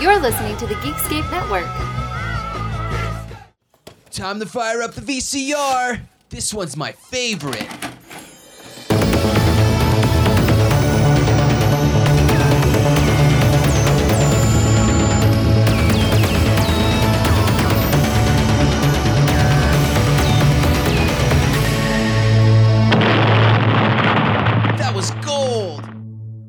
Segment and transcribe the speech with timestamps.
[0.00, 1.66] You're listening to the Geekscape Network.
[4.10, 6.00] Time to fire up the VCR.
[6.30, 7.68] This one's my favorite.
[24.78, 25.84] That was gold.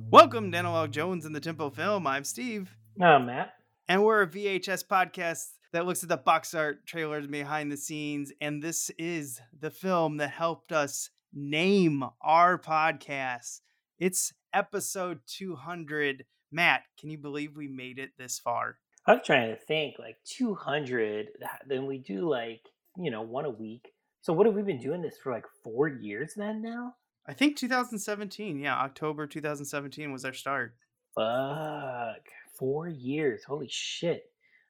[0.09, 2.07] Welcome to Analog Jones and the Temple of Film.
[2.07, 3.53] I'm Steve, Oh, Matt.
[3.87, 8.31] and we're a VHS podcast that looks at the box art trailers behind the scenes.
[8.41, 13.61] And this is the film that helped us name our podcast.
[13.99, 16.25] It's episode 200.
[16.51, 18.77] Matt, can you believe we made it this far?
[19.07, 21.27] I was trying to think like 200.
[21.67, 22.61] Then we do like,
[22.97, 23.93] you know, one a week.
[24.21, 26.95] So what have we been doing this for like four years then now?
[27.25, 28.59] I think 2017.
[28.59, 30.75] Yeah, October 2017 was our start.
[31.15, 32.27] Fuck.
[32.61, 33.43] Four years.
[33.43, 34.23] Holy shit.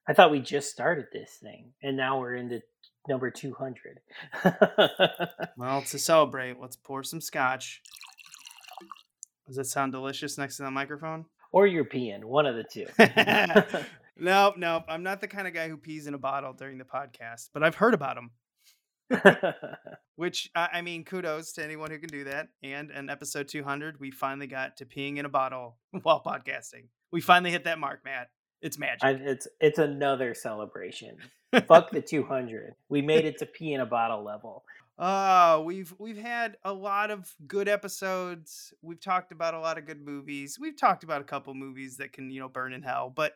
[0.08, 2.61] I thought we just started this thing and now we're into
[3.09, 4.00] number 200.
[5.58, 7.81] Well, to celebrate, let's pour some scotch.
[9.45, 11.25] Does that sound delicious next to the microphone?
[11.52, 12.88] or European, one of the two.
[14.17, 14.83] nope, nope.
[14.88, 17.64] I'm not the kind of guy who pees in a bottle during the podcast, but
[17.64, 18.31] I've heard about them.
[20.16, 22.48] Which I I mean, kudos to anyone who can do that.
[22.64, 26.86] And in episode 200, we finally got to peeing in a bottle while podcasting.
[27.12, 28.30] We finally hit that mark, Matt.
[28.62, 29.04] It's magic.
[29.04, 31.17] I, it's it's another celebration.
[31.67, 32.76] Fuck the 200.
[32.90, 34.64] We made it to pee in a bottle level.
[35.00, 38.72] Oh, we've we've had a lot of good episodes.
[38.84, 40.59] We've talked about a lot of good movies.
[40.59, 43.12] We've talked about a couple movies that can, you know, burn in hell.
[43.14, 43.34] But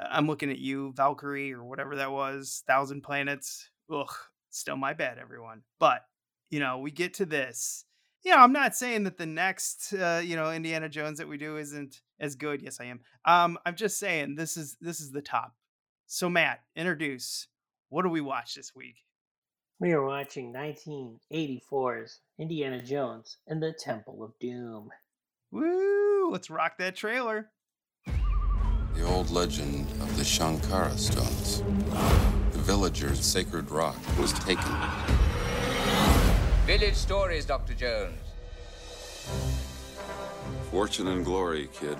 [0.00, 3.70] uh, I'm looking at you, Valkyrie or whatever that was, Thousand Planets.
[3.90, 4.12] Ugh,
[4.50, 5.62] still my bad, everyone.
[5.78, 6.02] But
[6.50, 7.86] you know, we get to this.
[8.22, 11.38] You know, I'm not saying that the next, uh, you know, Indiana Jones that we
[11.38, 12.62] do isn't as good.
[12.62, 13.00] Yes, I am.
[13.26, 15.52] Um, I'm just saying this is this is the top.
[16.06, 17.48] So Matt, introduce.
[17.90, 18.96] What do we watch this week?
[19.80, 24.88] We are watching 1984's Indiana Jones and the Temple of Doom.
[25.50, 26.30] Woo!
[26.30, 27.50] Let's rock that trailer.
[28.94, 31.62] The old legend of the Sankara stones.
[32.52, 34.72] The villager's sacred rock was taken.
[36.64, 37.74] Village stories, Dr.
[37.74, 38.18] Jones.
[40.70, 41.96] Fortune and glory, kid.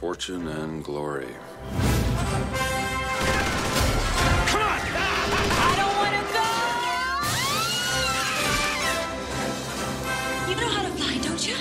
[0.00, 1.34] Fortune and glory.
[4.46, 4.80] Come on!
[5.60, 6.48] I don't want to go!
[10.50, 11.56] You know how to fly, don't you?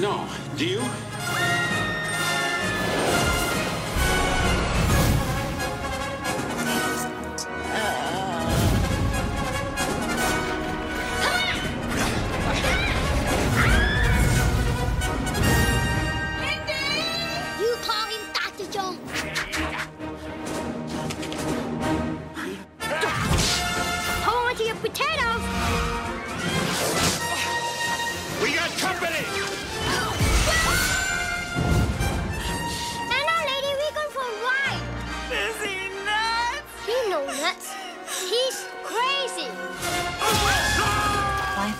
[0.00, 0.28] No.
[0.56, 0.80] Do you?
[0.80, 1.05] You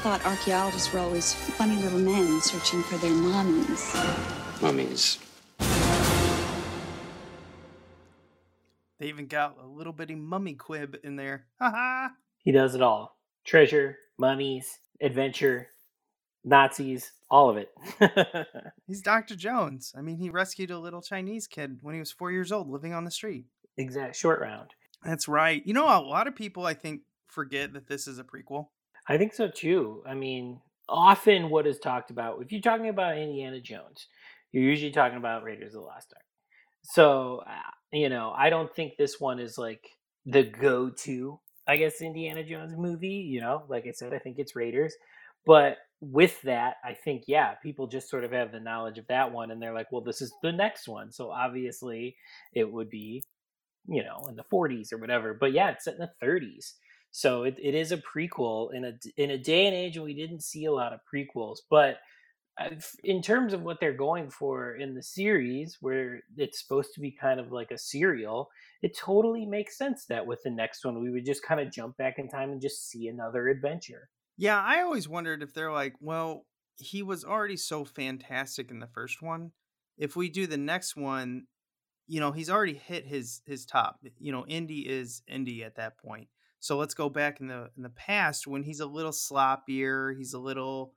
[0.07, 3.93] thought archaeologists were always funny little men searching for their mummies.
[4.63, 5.19] Mummies.
[9.01, 11.47] They even got a little bitty mummy quib in there.
[11.61, 12.11] Haha.
[12.39, 15.71] He does it all treasure, mummies, adventure,
[16.45, 17.75] Nazis, all of it.
[18.87, 19.35] He's Dr.
[19.35, 19.93] Jones.
[19.99, 22.95] I mean, he rescued a little Chinese kid when he was four years old living
[22.95, 23.47] on the street.
[23.77, 24.71] exact short round.
[25.05, 25.67] That's right.
[25.67, 28.69] You know, a lot of people, I think, forget that this is a prequel.
[29.09, 30.03] I think so too.
[30.07, 34.09] I mean, often what is talked about, if you're talking about Indiana Jones,
[34.53, 36.25] you're usually talking about Raiders of the Lost Ark.
[36.83, 39.85] So, uh, you know, I don't think this one is like
[40.25, 43.09] the go to, I guess, Indiana Jones movie.
[43.09, 44.95] You know, like I said, I think it's Raiders.
[45.47, 49.33] But with that, I think, yeah, people just sort of have the knowledge of that
[49.33, 51.13] one and they're like, well, this is the next one.
[51.13, 52.17] So obviously
[52.55, 53.23] it would be,
[53.89, 55.35] you know, in the 40s or whatever.
[55.35, 56.75] But yeah, it's set in the 30s.
[57.17, 60.13] So it, it is a prequel in a in a day and age when we
[60.13, 61.61] didn't see a lot of prequels.
[61.71, 61.97] But
[62.61, 62.75] uh,
[63.05, 67.11] in terms of what they're going for in the series, where it's supposed to be
[67.11, 68.51] kind of like a serial,
[68.83, 71.97] it totally makes sense that with the next one we would just kind of jump
[71.97, 74.11] back in time and just see another adventure.
[74.37, 76.45] Yeah, I always wondered if they're like, well,
[76.77, 79.53] he was already so fantastic in the first one.
[79.97, 81.47] If we do the next one,
[82.07, 84.01] you know, he's already hit his his top.
[84.19, 86.29] You know, Indy is Indy at that point.
[86.61, 90.33] So let's go back in the in the past when he's a little sloppier, he's
[90.33, 90.95] a little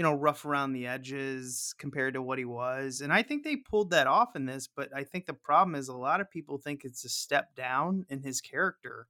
[0.00, 3.02] you know, rough around the edges compared to what he was.
[3.02, 5.88] And I think they pulled that off in this, but I think the problem is
[5.88, 9.08] a lot of people think it's a step down in his character.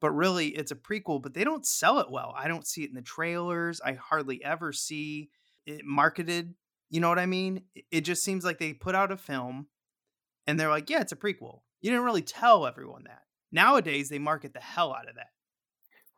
[0.00, 2.32] But really, it's a prequel, but they don't sell it well.
[2.38, 3.80] I don't see it in the trailers.
[3.80, 5.30] I hardly ever see
[5.66, 6.54] it marketed.
[6.90, 7.62] You know what I mean?
[7.90, 9.66] It just seems like they put out a film
[10.46, 11.62] and they're like, yeah, it's a prequel.
[11.80, 13.23] You didn't really tell everyone that.
[13.54, 15.28] Nowadays, they market the hell out of that.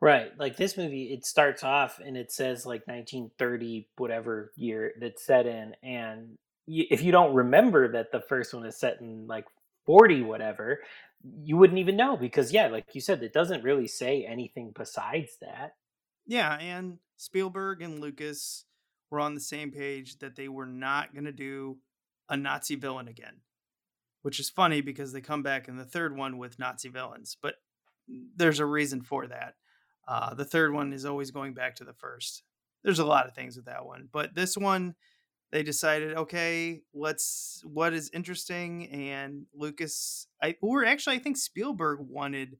[0.01, 0.31] Right.
[0.37, 5.45] Like this movie, it starts off and it says like 1930, whatever year that's set
[5.45, 5.73] in.
[5.83, 6.37] And
[6.67, 9.45] y if you don't remember that the first one is set in like
[9.85, 10.79] 40, whatever,
[11.43, 15.37] you wouldn't even know because, yeah, like you said, it doesn't really say anything besides
[15.41, 15.75] that.
[16.25, 16.57] Yeah.
[16.57, 18.65] And Spielberg and Lucas
[19.09, 21.77] were on the same page that they were not going to do
[22.29, 23.37] a Nazi villain again,
[24.27, 27.37] which is funny because they come back in the third one with Nazi villains.
[27.41, 27.55] But
[28.35, 29.53] there's a reason for that.
[30.05, 32.43] Uh, the third one is always going back to the first.
[32.83, 34.95] There's a lot of things with that one, but this one,
[35.53, 38.89] they decided, okay, let's what is interesting.
[38.89, 42.57] And Lucas, I or actually, I think Spielberg wanted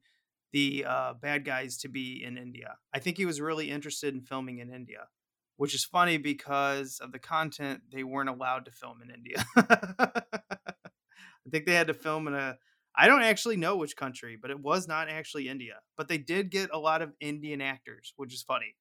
[0.54, 2.76] the uh, bad guys to be in India.
[2.94, 5.08] I think he was really interested in filming in India,
[5.58, 7.82] which is funny because of the content.
[7.92, 9.44] They weren't allowed to film in India.
[11.48, 12.58] I think they had to film in a
[12.96, 15.74] I don't actually know which country, but it was not actually India.
[15.96, 18.74] But they did get a lot of Indian actors, which is funny.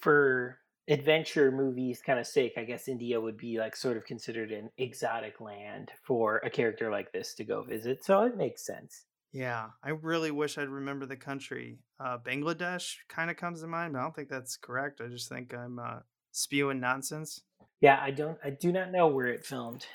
[0.00, 0.58] For
[0.88, 4.70] adventure movies kind of sake, I guess India would be like sort of considered an
[4.78, 8.04] exotic land for a character like this to go visit.
[8.04, 9.04] So it makes sense.
[9.32, 11.80] Yeah, I really wish I'd remember the country.
[11.98, 15.00] Uh, Bangladesh kind of comes to mind, but I don't think that's correct.
[15.00, 15.98] I just think I'm uh,
[16.30, 17.42] spewing nonsense.
[17.80, 19.86] Yeah, I don't I do not know where it filmed.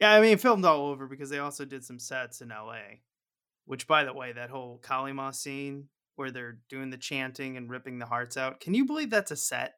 [0.00, 3.00] Yeah, I mean, filmed all over because they also did some sets in LA.
[3.64, 7.70] Which, by the way, that whole Kali Ma scene where they're doing the chanting and
[7.70, 8.60] ripping the hearts out.
[8.60, 9.74] Can you believe that's a set?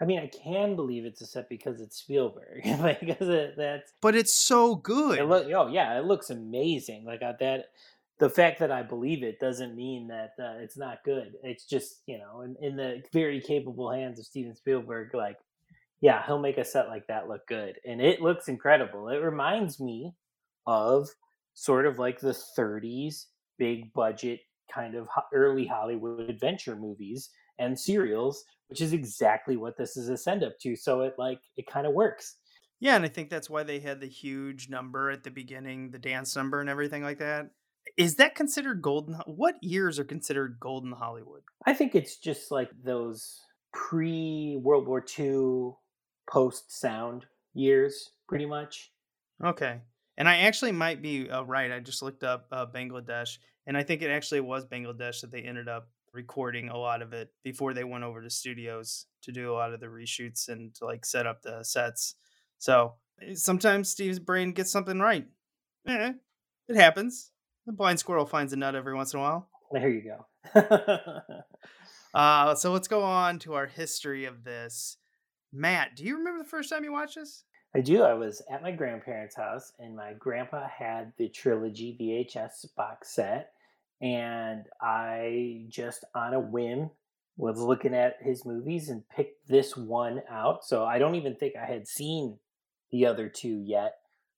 [0.00, 2.62] I mean, I can believe it's a set because it's Spielberg.
[3.00, 5.18] because it, that's But it's so good.
[5.18, 7.04] it look oh yeah, it looks amazing.
[7.04, 7.66] Like uh, that
[8.18, 11.34] the fact that I believe it doesn't mean that uh, it's not good.
[11.42, 15.38] It's just, you know, in, in the very capable hands of Steven Spielberg like
[16.00, 17.78] yeah, he'll make a set like that look good.
[17.86, 19.08] And it looks incredible.
[19.08, 20.14] It reminds me
[20.66, 21.08] of
[21.54, 23.26] sort of like the 30s
[23.58, 24.40] big budget
[24.72, 30.16] kind of early Hollywood adventure movies and serials, which is exactly what this is a
[30.16, 30.76] send up to.
[30.76, 32.36] So it like it kind of works.
[32.80, 35.98] Yeah, and I think that's why they had the huge number at the beginning, the
[35.98, 37.46] dance number and everything like that.
[37.96, 39.14] Is that considered golden?
[39.26, 41.42] What years are considered golden Hollywood?
[41.66, 43.40] I think it's just like those
[43.72, 45.72] pre World War II
[46.30, 48.92] post sound years, pretty much.
[49.44, 49.80] Okay.
[50.16, 51.70] And I actually might be uh, right.
[51.70, 55.42] I just looked up uh, Bangladesh, and I think it actually was Bangladesh that they
[55.42, 59.52] ended up recording a lot of it before they went over to studios to do
[59.52, 62.16] a lot of the reshoots and to like set up the sets.
[62.58, 65.26] So eh, sometimes Steve's brain gets something right.
[65.86, 66.12] Eh,
[66.68, 67.30] it happens.
[67.66, 69.48] The blind squirrel finds a nut every once in a while.
[69.70, 70.02] There you
[70.54, 71.20] go.
[72.14, 74.96] Uh, so let's go on to our history of this.
[75.52, 77.44] Matt, do you remember the first time you watched this?
[77.74, 78.02] I do.
[78.02, 83.52] I was at my grandparents' house, and my grandpa had the trilogy VHS box set,
[84.00, 86.90] and I just on a whim
[87.36, 90.64] was looking at his movies and picked this one out.
[90.64, 92.38] So I don't even think I had seen
[92.90, 93.94] the other two yet,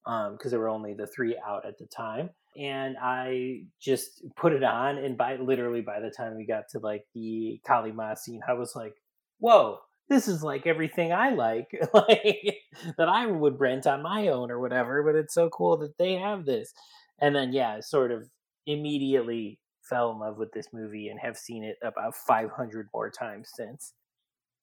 [0.06, 2.30] um, because there were only the three out at the time.
[2.58, 6.81] And I just put it on, and by literally by the time we got to
[6.81, 8.94] like the Kali Ma scene, I was like,
[9.38, 12.58] "Whoa, this is like everything I like, like
[12.98, 15.02] that I would rent on my own or whatever.
[15.02, 16.74] But it's so cool that they have this.
[17.20, 18.29] And then yeah, sort of
[18.67, 23.50] immediately fell in love with this movie and have seen it about 500 more times
[23.55, 23.94] since.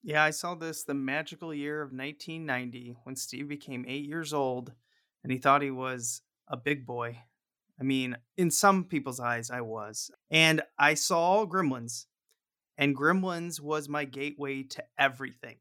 [0.04, 4.74] Yeah, I saw this the magical year of 1990 when Steve became eight years old
[5.24, 7.20] and he thought he was a big boy.
[7.80, 10.10] I mean, in some people's eyes, I was.
[10.32, 12.06] And I saw Gremlins,
[12.78, 15.58] and Gremlins was my gateway to everything.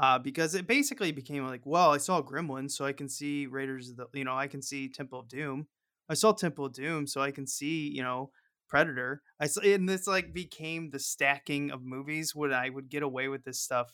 [0.00, 3.90] Uh, because it basically became like, well, I saw Gremlins, so I can see Raiders
[3.90, 5.66] of the, you know, I can see Temple of Doom.
[6.08, 8.30] I saw Temple of Doom, so I can see, you know,
[8.68, 9.22] Predator.
[9.40, 13.28] I saw, and this like became the stacking of movies when I would get away
[13.28, 13.90] with this stuff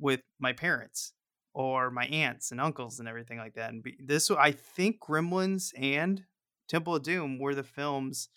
[0.00, 1.12] with my parents
[1.54, 3.70] or my aunts and uncles and everything like that.
[3.70, 6.24] And be, this, I think, Gremlins and
[6.68, 8.28] Temple of Doom were the films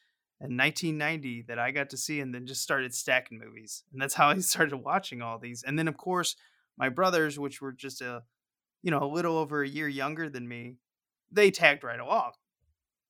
[0.44, 4.16] in 1990 that I got to see, and then just started stacking movies, and that's
[4.16, 5.64] how I started watching all these.
[5.64, 6.36] And then, of course,
[6.78, 8.24] my brothers, which were just a,
[8.84, 10.78] you know, a little over a year younger than me,
[11.32, 12.32] they tagged right along.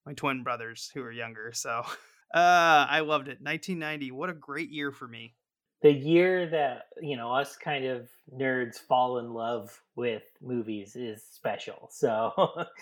[0.05, 1.69] My twin brothers who are younger, so
[2.33, 3.41] uh, I loved it.
[3.41, 5.35] 1990, what a great year for me.
[5.81, 11.23] the year that you know us kind of nerds fall in love with movies is
[11.23, 11.89] special.
[11.91, 12.33] So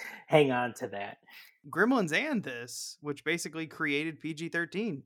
[0.27, 1.17] hang on to that.
[1.69, 5.03] Gremlins and this, which basically created PG 13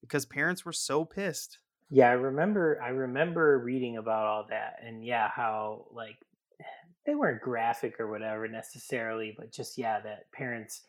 [0.00, 1.58] because parents were so pissed.
[1.90, 6.16] Yeah, I remember I remember reading about all that and yeah, how like
[7.06, 10.82] they weren't graphic or whatever necessarily, but just yeah, that parents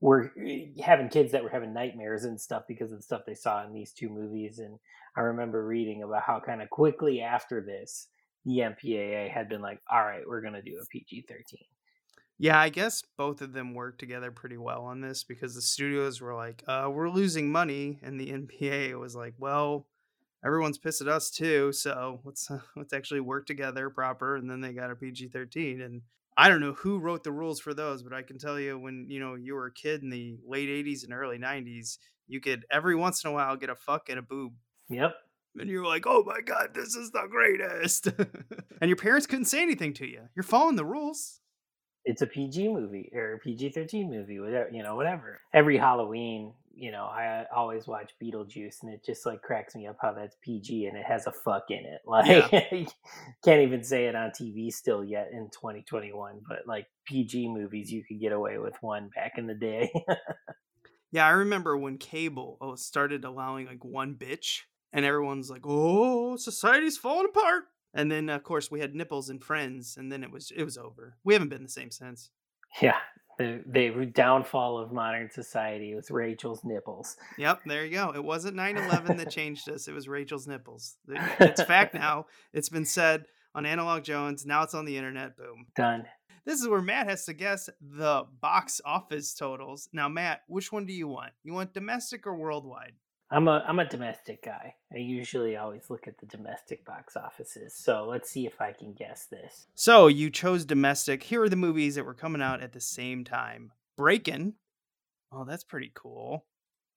[0.00, 3.34] were eh, having kids that were having nightmares and stuff because of the stuff they
[3.34, 4.58] saw in these two movies.
[4.58, 4.78] And
[5.16, 8.08] I remember reading about how kind of quickly after this,
[8.44, 11.66] the MPAA had been like, "All right, we're gonna do a PG thirteen.
[12.38, 16.20] Yeah, I guess both of them worked together pretty well on this because the studios
[16.20, 19.86] were like, uh, "We're losing money," and the NPA was like, "Well,
[20.44, 24.60] everyone's pissed at us too, so let's uh, let's actually work together proper." And then
[24.60, 26.02] they got a PG thirteen, and
[26.36, 29.06] I don't know who wrote the rules for those, but I can tell you when
[29.08, 32.66] you know you were a kid in the late '80s and early '90s, you could
[32.70, 34.52] every once in a while get a fuck and a boob.
[34.90, 35.14] Yep.
[35.58, 38.08] And you're like, oh my god, this is the greatest.
[38.80, 40.20] and your parents couldn't say anything to you.
[40.34, 41.40] You're following the rules
[42.06, 45.40] it's a PG movie or a PG thirteen movie, whatever you know, whatever.
[45.52, 49.86] Every Halloween, you know, I uh, always watch Beetlejuice, and it just like cracks me
[49.86, 52.00] up how that's PG and it has a fuck in it.
[52.06, 52.86] Like, yeah.
[53.44, 56.40] can't even say it on TV still yet in 2021.
[56.48, 59.90] But like PG movies, you could get away with one back in the day.
[61.10, 64.60] yeah, I remember when cable oh, started allowing like one bitch,
[64.92, 67.64] and everyone's like, "Oh, society's falling apart."
[67.96, 70.78] And then of course we had nipples and friends and then it was it was
[70.78, 71.16] over.
[71.24, 72.30] We haven't been the same since.
[72.80, 72.98] Yeah
[73.38, 77.16] the, the downfall of modern society was rachel's nipples.
[77.38, 78.12] Yep there you go.
[78.14, 80.96] It wasn't 9-11 that changed us it was rachel's nipples.
[81.40, 85.66] It's fact now it's been said on analog jones now it's on the internet boom.
[85.76, 86.04] Done.
[86.44, 89.88] This is where matt has to guess the box office totals.
[89.92, 91.32] Now matt which one do you want?
[91.44, 92.92] You want domestic or worldwide
[93.30, 94.74] I'm a I'm a domestic guy.
[94.92, 97.74] I usually always look at the domestic box offices.
[97.74, 99.66] So let's see if I can guess this.
[99.74, 101.24] So you chose domestic.
[101.24, 103.72] Here are the movies that were coming out at the same time.
[103.96, 104.54] Breakin'.
[105.32, 106.44] Oh, that's pretty cool.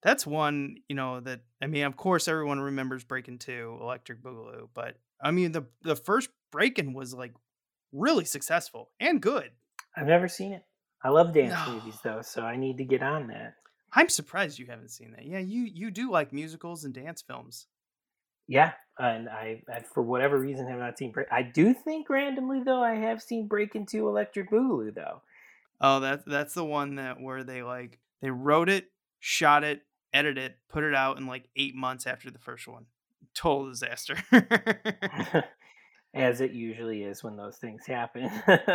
[0.03, 4.69] That's one, you know, that I mean, of course everyone remembers Breakin' 2, Electric Boogaloo,
[4.73, 7.33] but I mean the the first Breakin' was like
[7.91, 9.49] really successful and good.
[9.97, 10.63] I've never seen it.
[11.03, 13.55] I love dance movies though, so I need to get on that.
[13.93, 15.25] I'm surprised you haven't seen that.
[15.25, 17.67] Yeah, you you do like musicals and dance films.
[18.47, 21.11] Yeah, and I, I for whatever reason have not seen.
[21.11, 25.21] Break- I do think randomly though I have seen Breakin' 2 Electric Boogaloo though.
[25.81, 28.87] Oh, that's that's the one that where they like they wrote it,
[29.19, 29.81] shot it,
[30.13, 32.85] edited it, put it out in like eight months after the first one.
[33.35, 34.15] Total disaster.
[36.13, 38.31] As it usually is when those things happen.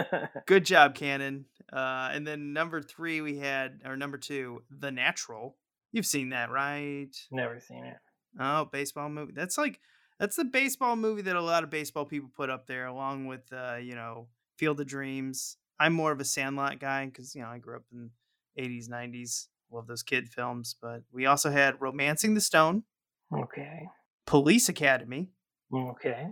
[0.47, 1.47] Good job, Cannon.
[1.73, 5.57] Uh, and then number three, we had, or number two, The Natural.
[5.93, 7.11] You've seen that, right?
[7.31, 7.97] Never seen it.
[8.39, 9.33] Oh, baseball movie.
[9.35, 9.81] That's like,
[10.19, 13.53] that's the baseball movie that a lot of baseball people put up there, along with,
[13.53, 15.57] uh, you know, Field of Dreams.
[15.79, 18.11] I'm more of a Sandlot guy because, you know, I grew up in
[18.59, 19.47] 80s, 90s.
[19.71, 20.77] Love those kid films.
[20.81, 22.85] But we also had Romancing the Stone.
[23.33, 23.89] Okay.
[24.27, 25.31] Police Academy.
[25.73, 26.29] Okay.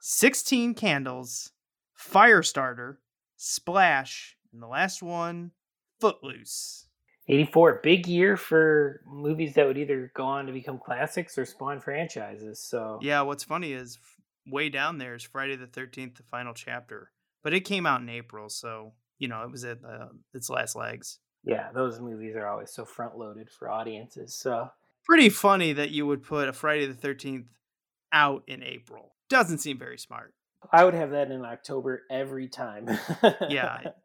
[0.00, 1.52] 16 Candles,
[1.98, 2.96] Firestarter,
[3.36, 5.50] Splash, and the last one,
[6.00, 6.86] Footloose.
[7.28, 11.80] 84, big year for movies that would either go on to become classics or spawn
[11.80, 12.60] franchises.
[12.60, 13.98] So yeah, what's funny is
[14.46, 17.10] way down there is Friday the 13th, the final chapter,
[17.42, 20.76] but it came out in April, so you know it was at uh, its last
[20.76, 21.18] legs.
[21.44, 24.34] Yeah, those movies are always so front loaded for audiences.
[24.34, 24.68] So
[25.06, 27.46] pretty funny that you would put a Friday the 13th
[28.12, 30.34] out in April doesn't seem very smart.
[30.72, 32.88] I would have that in October every time.
[33.48, 33.80] yeah.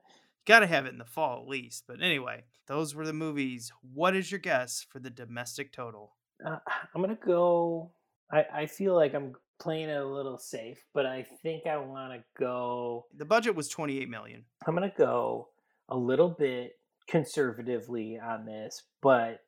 [0.50, 1.84] Got to have it in the fall at least.
[1.88, 3.72] But anyway, those were the movies.
[3.94, 6.16] What is your guess for the domestic total?
[6.44, 6.58] Uh,
[6.96, 7.92] I'm going to go.
[8.32, 12.14] I, I feel like I'm playing it a little safe, but I think I want
[12.14, 13.06] to go.
[13.16, 14.44] The budget was 28 million.
[14.66, 15.50] I'm going to go
[15.88, 16.74] a little bit
[17.08, 19.42] conservatively on this, but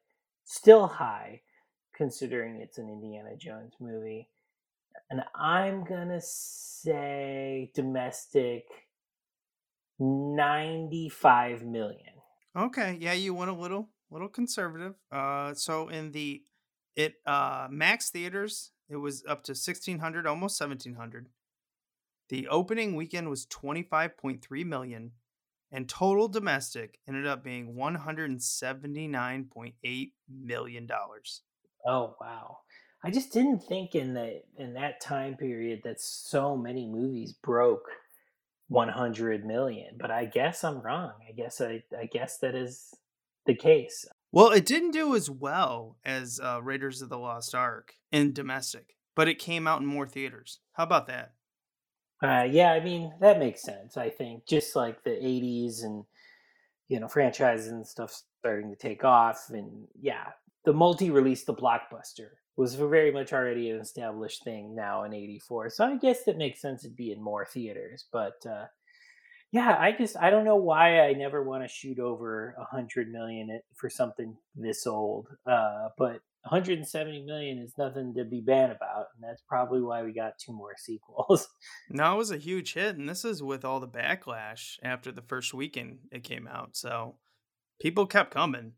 [0.43, 1.41] still high
[1.95, 4.29] considering it's an Indiana Jones movie
[5.11, 8.65] and I'm gonna say domestic
[10.01, 12.13] 95 million.
[12.55, 14.95] Okay, yeah, you went a little little conservative.
[15.11, 16.43] Uh so in the
[16.95, 21.29] it uh max theaters it was up to 1600 almost 1700.
[22.29, 25.11] The opening weekend was 25.3 million
[25.71, 31.43] and total domestic ended up being 179.8 million dollars.
[31.85, 32.57] Oh wow.
[33.03, 37.89] I just didn't think in that in that time period that so many movies broke
[38.71, 41.11] 100 million, but I guess I'm wrong.
[41.27, 42.93] I guess I I guess that is
[43.45, 44.05] the case.
[44.31, 48.95] Well, it didn't do as well as uh, Raiders of the Lost Ark in domestic.
[49.13, 50.59] but it came out in more theaters.
[50.73, 51.33] How about that?
[52.23, 53.97] Uh, yeah, I mean that makes sense.
[53.97, 56.05] I think just like the '80s and
[56.87, 60.25] you know franchises and stuff starting to take off, and yeah,
[60.65, 65.69] the multi-release, the blockbuster was very much already an established thing now in '84.
[65.69, 68.05] So I guess it makes sense it'd be in more theaters.
[68.11, 68.65] But uh,
[69.51, 73.11] yeah, I just I don't know why I never want to shoot over a hundred
[73.11, 75.27] million for something this old.
[75.45, 80.11] Uh, but 170 million is nothing to be bad about, and that's probably why we
[80.11, 81.47] got two more sequels.
[81.89, 85.21] No, it was a huge hit, and this is with all the backlash after the
[85.21, 86.75] first weekend it came out.
[86.75, 87.15] So
[87.81, 88.73] people kept coming.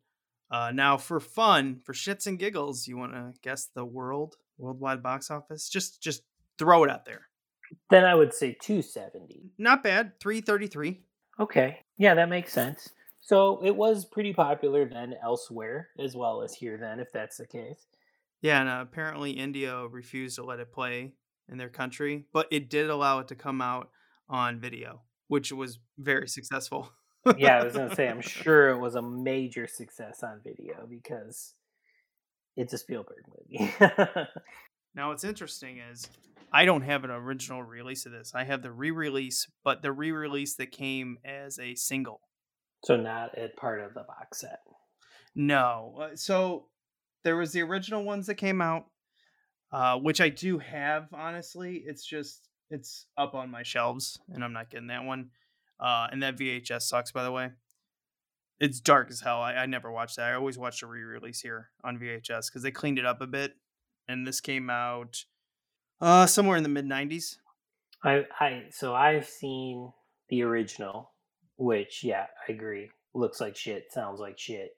[0.50, 5.04] Uh, now, for fun, for shits and giggles, you want to guess the world worldwide
[5.04, 5.70] box office?
[5.70, 6.24] Just just
[6.58, 7.28] throw it out there.
[7.90, 9.52] then I would say 270.
[9.58, 11.02] Not bad, three thirty three.
[11.40, 12.90] Okay, yeah, that makes sense.
[13.20, 17.48] So it was pretty popular then elsewhere as well as here then, if that's the
[17.48, 17.88] case.
[18.42, 21.14] Yeah, and uh, apparently India refused to let it play
[21.50, 23.90] in their country, but it did allow it to come out
[24.30, 26.92] on video, which was very successful.
[27.38, 31.54] Yeah, I was gonna say I'm sure it was a major success on video because
[32.58, 33.74] it's a Spielberg movie.
[34.96, 36.08] Now, what's interesting is
[36.52, 38.34] I don't have an original release of this.
[38.36, 42.22] I have the re-release, but the re-release that came as a single.
[42.84, 44.60] so not a part of the box set.
[45.36, 46.68] No, uh, so
[47.24, 48.86] there was the original ones that came out,
[49.72, 51.08] uh, which I do have.
[51.12, 55.30] Honestly, it's just it's up on my shelves, and I'm not getting that one.
[55.80, 57.52] Uh, and that VHS sucks, by the way.
[58.60, 59.42] It's dark as hell.
[59.42, 60.32] I, I never watched that.
[60.32, 63.56] I always watched the re-release here on VHS because they cleaned it up a bit.
[64.08, 65.26] And this came out
[66.02, 67.38] uh, somewhere in the mid '90s.
[68.04, 69.92] I I so I've seen
[70.30, 71.12] the original,
[71.58, 72.90] which yeah, I agree.
[73.14, 74.72] Looks like shit, sounds like shit.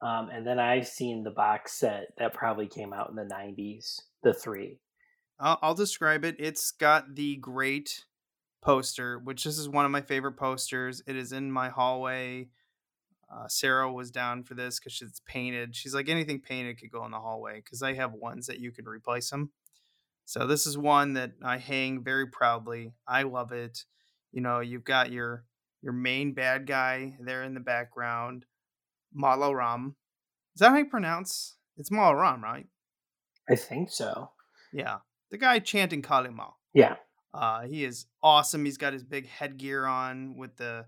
[0.00, 4.00] Um, and then I've seen the box set that probably came out in the '90s,
[4.22, 4.78] the three.
[5.40, 6.36] I'll, I'll describe it.
[6.38, 8.04] It's got the great
[8.60, 11.02] poster, which this is one of my favorite posters.
[11.06, 12.48] It is in my hallway.
[13.32, 15.76] Uh, Sarah was down for this because it's painted.
[15.76, 18.72] She's like, anything painted could go in the hallway because I have ones that you
[18.72, 19.50] can replace them.
[20.24, 22.92] So this is one that I hang very proudly.
[23.06, 23.84] I love it.
[24.32, 25.44] You know, you've got your
[25.82, 28.44] your main bad guy there in the background,
[29.14, 29.96] Mola Ram.
[30.54, 31.56] Is that how you pronounce?
[31.76, 32.66] It's Mola Ram, right?
[33.48, 34.30] I think so.
[34.72, 34.98] Yeah,
[35.30, 36.48] the guy chanting Kali Ma.
[36.74, 36.96] Yeah.
[37.34, 38.64] Uh, he is awesome.
[38.64, 40.86] He's got his big headgear on with the.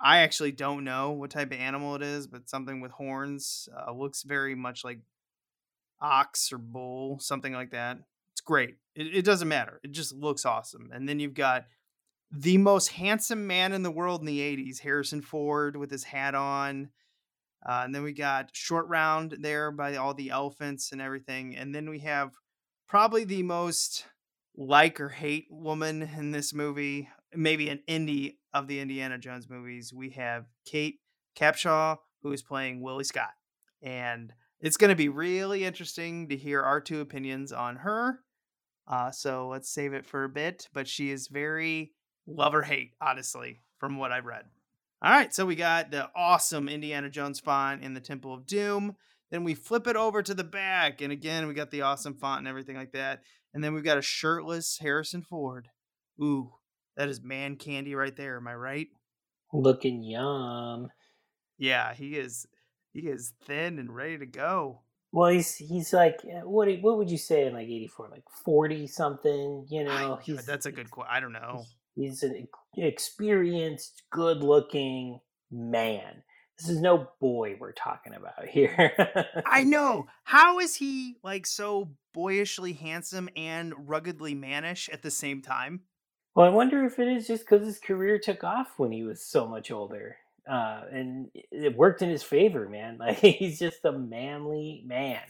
[0.00, 3.68] I actually don't know what type of animal it is, but something with horns.
[3.76, 5.00] Uh, looks very much like
[6.00, 7.98] ox or bull, something like that.
[8.32, 8.76] It's great.
[8.94, 9.80] It, it doesn't matter.
[9.84, 10.90] It just looks awesome.
[10.92, 11.66] And then you've got
[12.32, 16.34] the most handsome man in the world in the 80s, Harrison Ford with his hat
[16.34, 16.90] on.
[17.68, 21.56] Uh, and then we got Short Round there by all the elephants and everything.
[21.56, 22.30] And then we have
[22.88, 24.06] probably the most
[24.56, 29.92] like or hate woman in this movie, maybe an indie of the Indiana Jones movies.
[29.94, 31.00] We have Kate
[31.36, 33.30] Capshaw, who is playing Willie Scott.
[33.82, 38.20] And it's going to be really interesting to hear our two opinions on her.
[38.86, 40.68] Uh, so let's save it for a bit.
[40.74, 41.92] But she is very
[42.26, 44.44] love or hate, honestly, from what I've read.
[45.02, 48.96] All right, so we got the awesome Indiana Jones font in the Temple of Doom.
[49.30, 52.40] Then we flip it over to the back, and again, we got the awesome font
[52.40, 53.20] and everything like that.
[53.54, 55.68] And then we've got a shirtless Harrison Ford.
[56.20, 56.52] Ooh,
[56.96, 58.36] that is man candy right there.
[58.36, 58.88] Am I right?
[59.52, 60.88] Looking yum.
[61.58, 62.46] Yeah, he is.
[62.92, 64.82] He is thin and ready to go.
[65.12, 68.86] Well, he's he's like uh, what what would you say in like '84, like forty
[68.86, 69.66] something?
[69.68, 71.12] You know, I- he's that's a good question.
[71.12, 71.64] I don't know.
[71.96, 76.22] He's an experienced, good-looking man.
[76.60, 78.92] This is no boy we're talking about here.
[79.46, 80.06] I know.
[80.24, 85.80] How is he like so boyishly handsome and ruggedly mannish at the same time?
[86.34, 89.24] Well, I wonder if it is just because his career took off when he was
[89.24, 90.16] so much older,
[90.48, 92.98] uh, and it- worked in his favor, man.
[93.00, 95.20] Like he's just a manly man.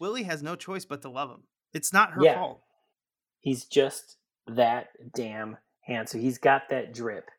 [0.00, 1.42] Willie has no choice but to love him.
[1.74, 2.34] It's not her Yeah.
[2.36, 2.62] fault.
[3.40, 6.20] He's just that damn handsome.
[6.20, 7.30] He's got that drip.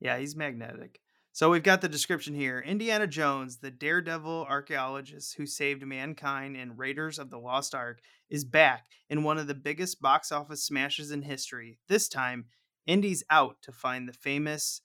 [0.00, 1.00] Yeah, he's magnetic.
[1.32, 2.58] So we've got the description here.
[2.58, 8.44] Indiana Jones, the daredevil archaeologist who saved mankind in Raiders of the Lost Ark, is
[8.44, 11.78] back in one of the biggest box office smashes in history.
[11.88, 12.46] This time,
[12.84, 14.80] Indy's out to find the famous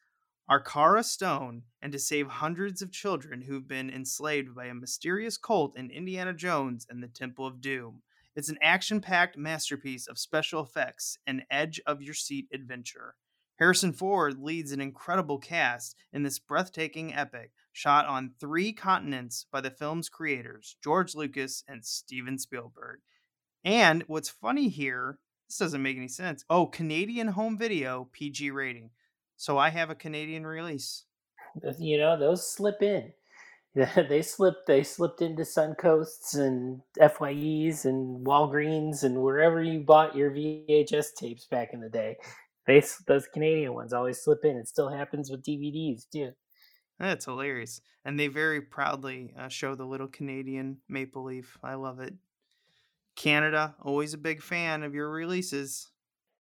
[0.47, 5.75] Sankara Stone and to save hundreds of children who've been enslaved by a mysterious cult
[5.75, 8.03] in Indiana Jones and the Temple of Doom.
[8.35, 13.15] It's an action packed masterpiece of special effects and edge of your seat adventure.
[13.57, 19.61] Harrison Ford leads an incredible cast in this breathtaking epic, shot on three continents by
[19.61, 22.99] the film's creators, George Lucas and Steven Spielberg.
[23.63, 26.43] And what's funny here, this doesn't make any sense.
[26.49, 28.91] Oh, Canadian home video PG rating.
[29.37, 31.05] So I have a Canadian release.
[31.79, 33.13] You know, those slip in.
[34.09, 40.31] they slipped they slipped into Suncoasts and FYEs and Walgreens and wherever you bought your
[40.31, 42.17] VHS tapes back in the day.
[42.67, 44.57] They those Canadian ones always slip in.
[44.57, 46.31] It still happens with DVDs too.
[46.99, 47.81] That's hilarious.
[48.03, 51.57] And they very proudly uh, show the little Canadian maple leaf.
[51.63, 52.13] I love it.
[53.15, 55.89] Canada, always a big fan of your releases.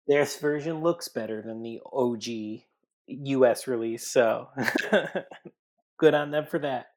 [0.08, 2.64] Their version looks better than the OG
[3.08, 4.50] US release, so
[5.98, 6.88] good on them for that.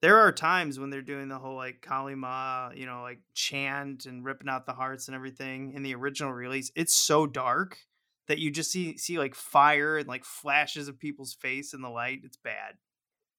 [0.00, 4.06] There are times when they're doing the whole like Kali Ma, you know, like chant
[4.06, 6.70] and ripping out the hearts and everything in the original release.
[6.76, 7.78] It's so dark
[8.28, 11.88] that you just see see like fire and like flashes of people's face in the
[11.88, 12.20] light.
[12.24, 12.74] It's bad.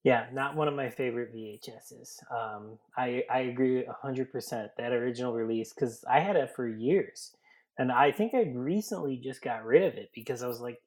[0.03, 2.19] Yeah, not one of my favorite VHSs.
[2.31, 7.35] Um, I I agree hundred percent that original release because I had it for years,
[7.79, 10.79] and I think I recently just got rid of it because I was like,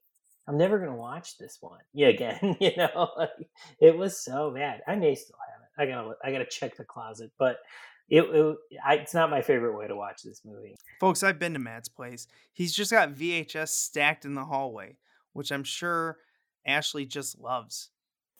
[0.47, 1.81] I'm never gonna watch this one.
[2.01, 3.09] Again, you know,
[3.81, 4.83] it was so bad.
[4.87, 5.83] I may still have it.
[5.83, 7.57] I gotta I gotta check the closet, but
[8.09, 10.75] it, it I, it's not my favorite way to watch this movie.
[11.01, 12.27] Folks, I've been to Matt's place.
[12.53, 14.97] He's just got VHS stacked in the hallway,
[15.33, 16.19] which I'm sure
[16.67, 17.91] Ashley just loves.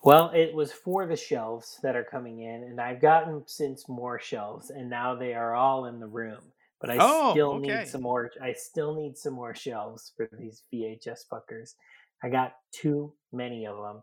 [0.03, 4.19] Well, it was for the shelves that are coming in, and I've gotten since more
[4.21, 6.53] shelves, and now they are all in the room.
[6.81, 7.81] But I Oh, still okay.
[7.81, 8.31] need some more.
[8.41, 11.75] I still need some more shelves for these VHS fuckers.
[12.23, 14.03] I got too many of them,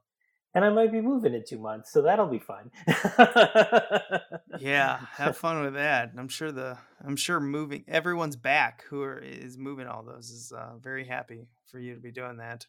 [0.56, 2.72] and I might be moving in two months, so that'll be fun.
[4.58, 6.12] Yeah, have fun with that.
[6.18, 10.52] I'm sure the I'm sure moving everyone's back who are, is moving all those is
[10.52, 12.66] uh, very happy for you to be doing that.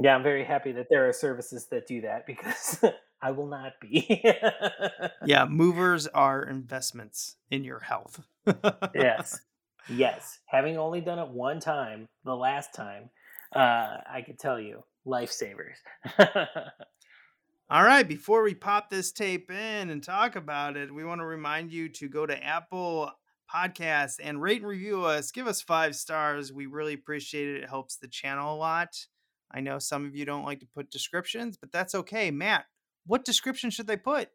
[0.00, 2.82] yeah, I'm very happy that there are services that do that because
[3.22, 4.24] I will not be.
[5.24, 8.20] Yeah, movers are investments in your health.
[8.94, 9.38] yes
[9.88, 13.10] yes having only done it one time the last time
[13.54, 15.76] uh i could tell you lifesavers
[17.72, 21.24] All right, before we pop this tape in and talk about it, we want to
[21.24, 23.10] remind you to go to Apple
[23.50, 25.30] Podcasts and rate and review us.
[25.30, 26.52] Give us five stars.
[26.52, 27.62] We really appreciate it.
[27.62, 29.06] It helps the channel a lot.
[29.50, 32.30] I know some of you don't like to put descriptions, but that's okay.
[32.30, 32.66] Matt,
[33.06, 34.28] what description should they put?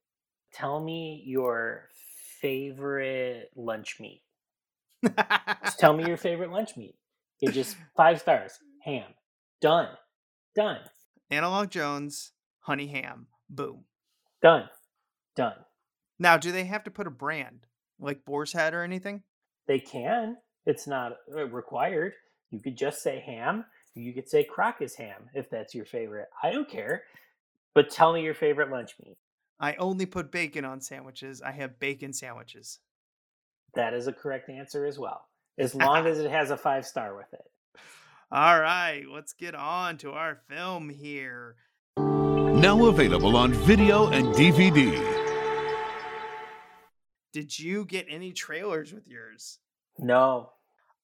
[0.54, 1.90] tell me your
[2.42, 4.22] favorite lunch meat
[5.64, 6.96] just tell me your favorite lunch meat
[7.42, 9.06] it just five stars ham
[9.62, 9.90] done
[10.56, 10.80] done
[11.30, 12.32] Analog Jones,
[12.68, 13.28] Honey Ham.
[13.50, 13.86] Boom.
[14.42, 14.70] done
[15.36, 15.56] done
[16.20, 17.66] Now, do they have to put a brand
[17.98, 19.24] like Boar's Head or anything?
[19.68, 22.14] they can it's not uh, required
[22.52, 26.50] you could just say ham you could say crockett's ham if that's your favorite i
[26.50, 27.04] don't care
[27.76, 29.18] but tell me your favorite lunch meat
[29.60, 31.42] I only put bacon on sandwiches.
[31.42, 32.78] I have bacon sandwiches.
[33.74, 35.26] That is a correct answer as well,
[35.58, 37.42] as long as it has a five star with it.
[38.32, 41.56] All right, let's get on to our film here.
[42.58, 44.92] Now available on video and DVD.
[47.32, 49.60] Did you get any trailers with yours?
[50.00, 50.50] No,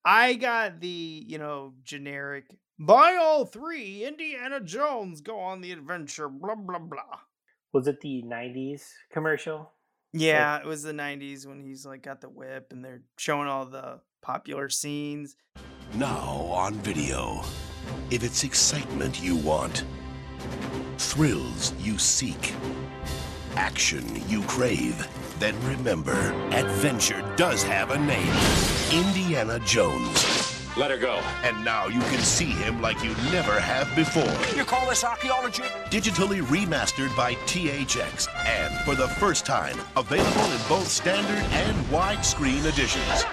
[0.04, 0.88] I got the,
[1.28, 2.46] you know, generic
[2.80, 7.20] buy all three, Indiana Jones go on the adventure, blah blah blah.
[7.72, 9.70] was it the '90s commercial?
[10.12, 13.66] Yeah, it was the 90s when he's like got the whip and they're showing all
[13.68, 15.36] the popular scenes.
[15.94, 17.42] Now on video.
[18.10, 19.86] If it's excitement you want,
[20.98, 22.54] thrills you seek,
[23.56, 25.08] action you crave,
[25.40, 28.34] then remember, adventure does have a name
[28.92, 30.50] Indiana Jones.
[30.76, 31.22] Let her go.
[31.44, 34.58] And now you can see him like you never have before.
[34.58, 35.64] You call this archaeology?
[35.92, 42.66] Digitally remastered by THX, and for the first time, available in both standard and widescreen
[42.66, 43.24] editions.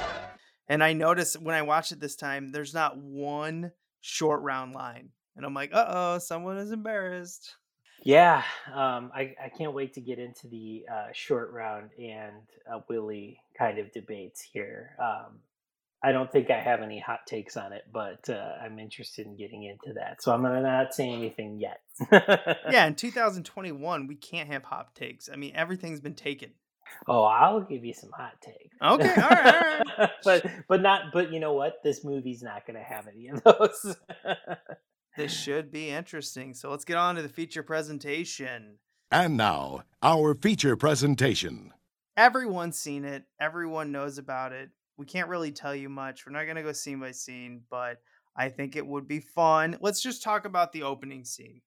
[0.68, 5.10] And I noticed when I watched it this time, there's not one short round line.
[5.36, 7.56] And I'm like, uh oh, someone is embarrassed.
[8.02, 12.80] Yeah, um, I, I can't wait to get into the uh, short round and uh,
[12.88, 14.96] Willie kind of debates here.
[14.98, 15.40] Um,
[16.02, 19.36] I don't think I have any hot takes on it, but uh, I'm interested in
[19.36, 20.22] getting into that.
[20.22, 21.80] So I'm not say anything yet.
[22.70, 25.28] yeah, in 2021, we can't have hot takes.
[25.30, 26.52] I mean, everything's been taken.
[27.06, 28.74] Oh, I'll give you some hot takes.
[28.82, 30.10] Okay, all right, all right.
[30.24, 31.12] but but not.
[31.12, 31.82] But you know what?
[31.84, 33.96] This movie's not gonna have any of those.
[35.16, 36.54] This should be interesting.
[36.54, 38.78] So let's get on to the feature presentation.
[39.10, 41.72] And now, our feature presentation.
[42.16, 44.70] Everyone's seen it, everyone knows about it.
[44.96, 46.26] We can't really tell you much.
[46.26, 47.98] We're not going to go scene by scene, but
[48.36, 49.78] I think it would be fun.
[49.80, 51.62] Let's just talk about the opening scene.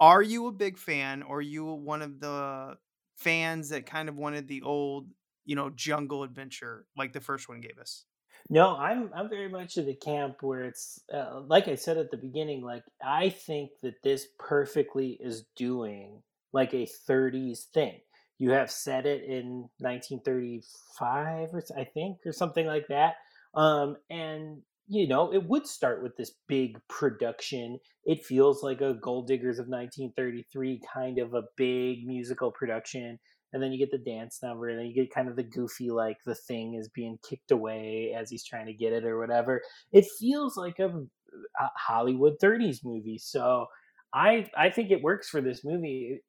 [0.00, 2.76] Are you a big fan or are you one of the
[3.16, 5.08] fans that kind of wanted the old,
[5.44, 8.04] you know, jungle adventure like the first one gave us?
[8.50, 12.10] No, I'm I'm very much in the camp where it's uh, like I said at
[12.10, 12.62] the beginning.
[12.62, 18.00] Like I think that this perfectly is doing like a 30s thing.
[18.38, 23.14] You have said it in 1935, or I think, or something like that.
[23.54, 27.78] Um, and you know, it would start with this big production.
[28.04, 33.18] It feels like a Gold Diggers of 1933 kind of a big musical production
[33.52, 35.90] and then you get the dance number and then you get kind of the goofy
[35.90, 39.60] like the thing is being kicked away as he's trying to get it or whatever
[39.92, 43.66] it feels like a, a hollywood 30s movie so
[44.14, 46.20] i i think it works for this movie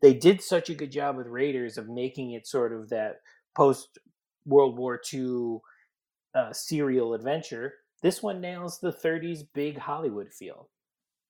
[0.00, 3.16] they did such a good job with raiders of making it sort of that
[3.56, 3.98] post
[4.46, 5.58] world war ii
[6.34, 10.68] uh, serial adventure this one nails the 30s big hollywood feel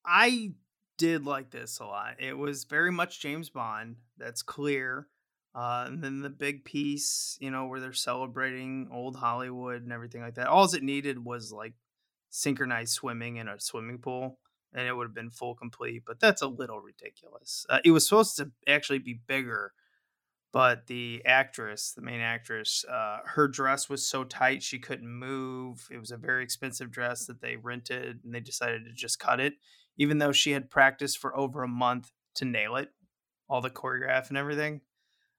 [0.09, 0.53] I
[0.97, 2.17] did like this a lot.
[2.19, 3.97] It was very much James Bond.
[4.17, 5.07] That's clear.
[5.55, 10.21] Uh, and then the big piece, you know, where they're celebrating old Hollywood and everything
[10.23, 10.47] like that.
[10.47, 11.75] All it needed was like
[12.31, 14.39] synchronized swimming in a swimming pool,
[14.73, 16.03] and it would have been full complete.
[16.07, 17.67] But that's a little ridiculous.
[17.69, 19.73] Uh, it was supposed to actually be bigger,
[20.53, 25.89] but the actress, the main actress, uh, her dress was so tight she couldn't move.
[25.91, 29.41] It was a very expensive dress that they rented, and they decided to just cut
[29.41, 29.55] it,
[29.97, 32.91] even though she had practiced for over a month to nail it,
[33.49, 34.83] all the choreograph and everything.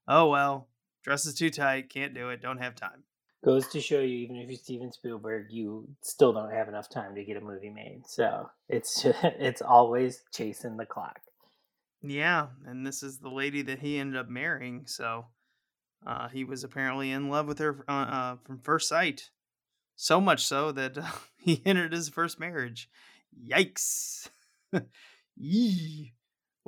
[0.09, 0.67] Oh well,
[1.03, 3.03] dress is too tight, can't do it, don't have time.
[3.45, 7.15] goes to show you even if you're steven spielberg you still don't have enough time
[7.15, 11.19] to get a movie made so it's it's always chasing the clock
[12.01, 15.27] Yeah, and this is the lady that he ended up marrying, so
[16.07, 19.29] uh, he was apparently in love with her uh, uh, from first sight.
[19.95, 21.03] So much so that uh,
[21.37, 22.89] he entered his first marriage.
[23.37, 24.29] Yikes!
[25.35, 26.13] Yee.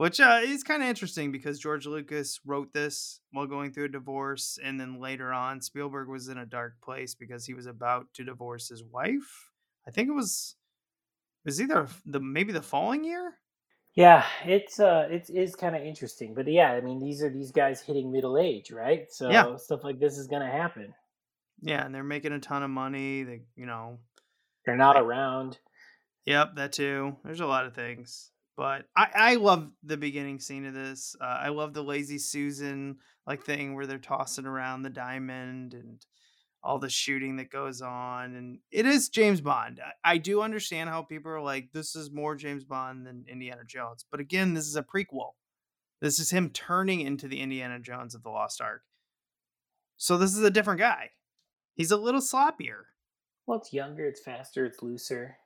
[0.02, 3.90] Which uh, is kind of interesting because George Lucas wrote this while going through a
[3.90, 8.08] divorce, and then later on, Spielberg was in a dark place because he was about
[8.16, 9.52] to divorce his wife.
[9.88, 10.56] I think it was
[11.46, 13.36] it was either the maybe the following year.
[13.96, 17.80] yeah it's uh it's kind of interesting but yeah i mean these are these guys
[17.82, 19.58] hitting middle age right so Yeah.
[19.58, 20.96] stuff like this is gonna happen
[21.62, 23.24] Yeah, and they're making a ton of money.
[23.24, 24.00] They, you know,
[24.66, 25.60] they're not around
[26.26, 27.18] Yep, that too.
[27.24, 31.16] There's a lot of things, but I I love the beginning scene of this.
[31.20, 36.06] Uh, I love the lazy Susan like thing where they're tossing around the diamond and
[36.64, 39.82] all the shooting that goes on, and it is James Bond.
[39.84, 43.64] I, I do understand how people are like, this is more James Bond than Indiana
[43.66, 45.32] Jones, but again, this is a prequel.
[46.00, 48.84] This is him turning into the Indiana Jones of the Lost Ark.
[49.98, 51.10] So this is a different guy.
[51.74, 52.84] He's a little sloppier.
[53.48, 55.38] well it's younger it's faster it's looser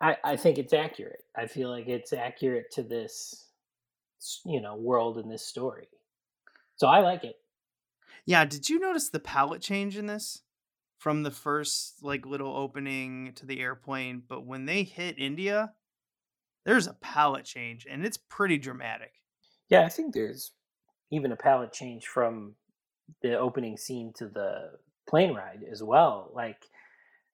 [0.00, 3.50] i i think it's accurate i feel like it's accurate to this
[4.46, 5.88] you know world and this story
[6.76, 7.36] so i like it
[8.26, 10.42] Yeah, did you notice the palette change in this?
[10.98, 15.74] From the first like little opening to the airplane, but when they hit India,
[16.64, 19.24] there's a palette change and it's pretty dramatic.
[19.68, 20.52] Yeah, I think there's
[21.10, 22.56] even a palette change from
[23.22, 26.30] the opening scene to the plane ride as well.
[26.34, 26.66] Like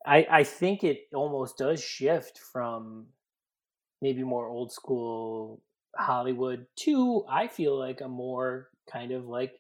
[0.06, 3.08] I I think it almost does shift from
[4.02, 5.62] maybe more old school
[5.96, 9.54] Hollywood to I feel like a more kind of like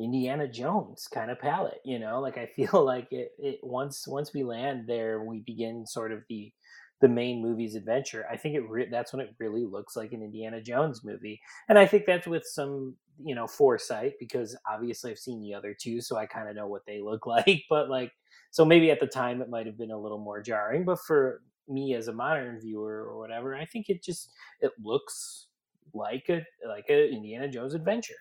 [0.00, 2.20] Indiana Jones kind of palette, you know?
[2.20, 6.22] Like I feel like it it once once we land there we begin sort of
[6.28, 6.52] the
[7.00, 8.26] the main movie's adventure.
[8.30, 11.40] I think it re- that's when it really looks like an Indiana Jones movie.
[11.68, 15.76] And I think that's with some, you know, foresight because obviously I've seen the other
[15.80, 18.12] two so I kind of know what they look like, but like
[18.50, 21.42] so maybe at the time it might have been a little more jarring, but for
[21.68, 24.30] me as a modern viewer or whatever, I think it just
[24.60, 25.48] it looks
[25.94, 28.14] like a like a Indiana Jones adventure.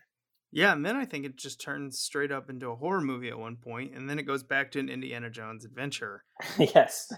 [0.52, 3.38] Yeah, and then I think it just turns straight up into a horror movie at
[3.38, 6.24] one point, and then it goes back to an Indiana Jones adventure.
[6.58, 7.12] yes.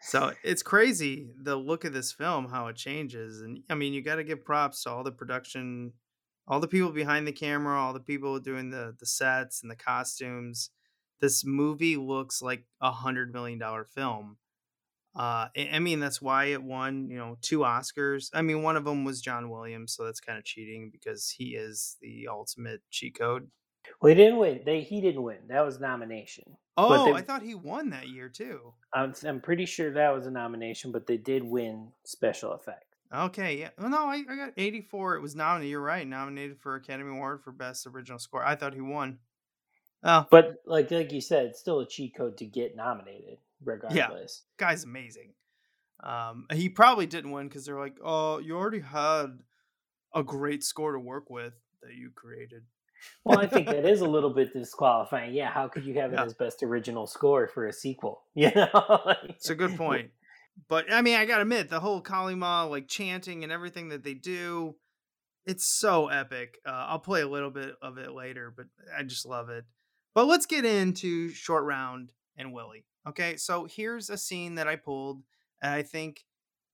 [0.00, 3.40] So it's crazy the look of this film, how it changes.
[3.40, 5.94] And I mean, you got to give props to all the production,
[6.46, 9.76] all the people behind the camera, all the people doing the the sets and the
[9.76, 10.70] costumes.
[11.20, 14.36] This movie looks like a hundred million dollar film.
[15.16, 18.30] Uh, I mean, that's why it won, you know, two Oscars.
[18.34, 21.56] I mean, one of them was John Williams, so that's kind of cheating because he
[21.56, 23.48] is the ultimate cheat code.
[24.00, 24.60] well, he didn't win.
[24.64, 25.38] They he didn't win.
[25.48, 26.44] That was nomination.
[26.76, 28.74] Oh, they- I thought he won that year too.
[28.94, 32.84] I'm, I'm pretty sure that was a nomination, but they did win special effects.
[33.12, 33.70] Okay, yeah.
[33.78, 35.16] Well, no, I, I got 84.
[35.16, 35.70] It was nominated.
[35.70, 36.06] You're right.
[36.06, 38.44] Nominated for Academy Award for Best Original Score.
[38.44, 39.18] I thought he won.
[40.04, 44.42] Oh, But like like you said, it's still a cheat code to get nominated, regardless.
[44.58, 44.66] Yeah.
[44.66, 45.32] guy's amazing.
[46.00, 49.40] Um, he probably didn't win because they're like, oh, you already had
[50.14, 52.62] a great score to work with that you created.
[53.24, 55.34] Well, I think that is a little bit disqualifying.
[55.34, 58.22] Yeah, how could you have it as best original score for a sequel?
[58.34, 60.10] You know, Like, It's a good point.
[60.68, 64.02] But I mean, I gotta admit, the whole Kali Ma like chanting and everything that
[64.02, 64.74] they do,
[65.46, 66.58] it's so epic.
[66.66, 69.64] Uh, I'll play a little bit of it later, but I just love it.
[70.14, 72.84] But let's get into Short Round and Willie.
[73.06, 75.22] Okay, so here's a scene that I pulled,
[75.62, 76.24] and I think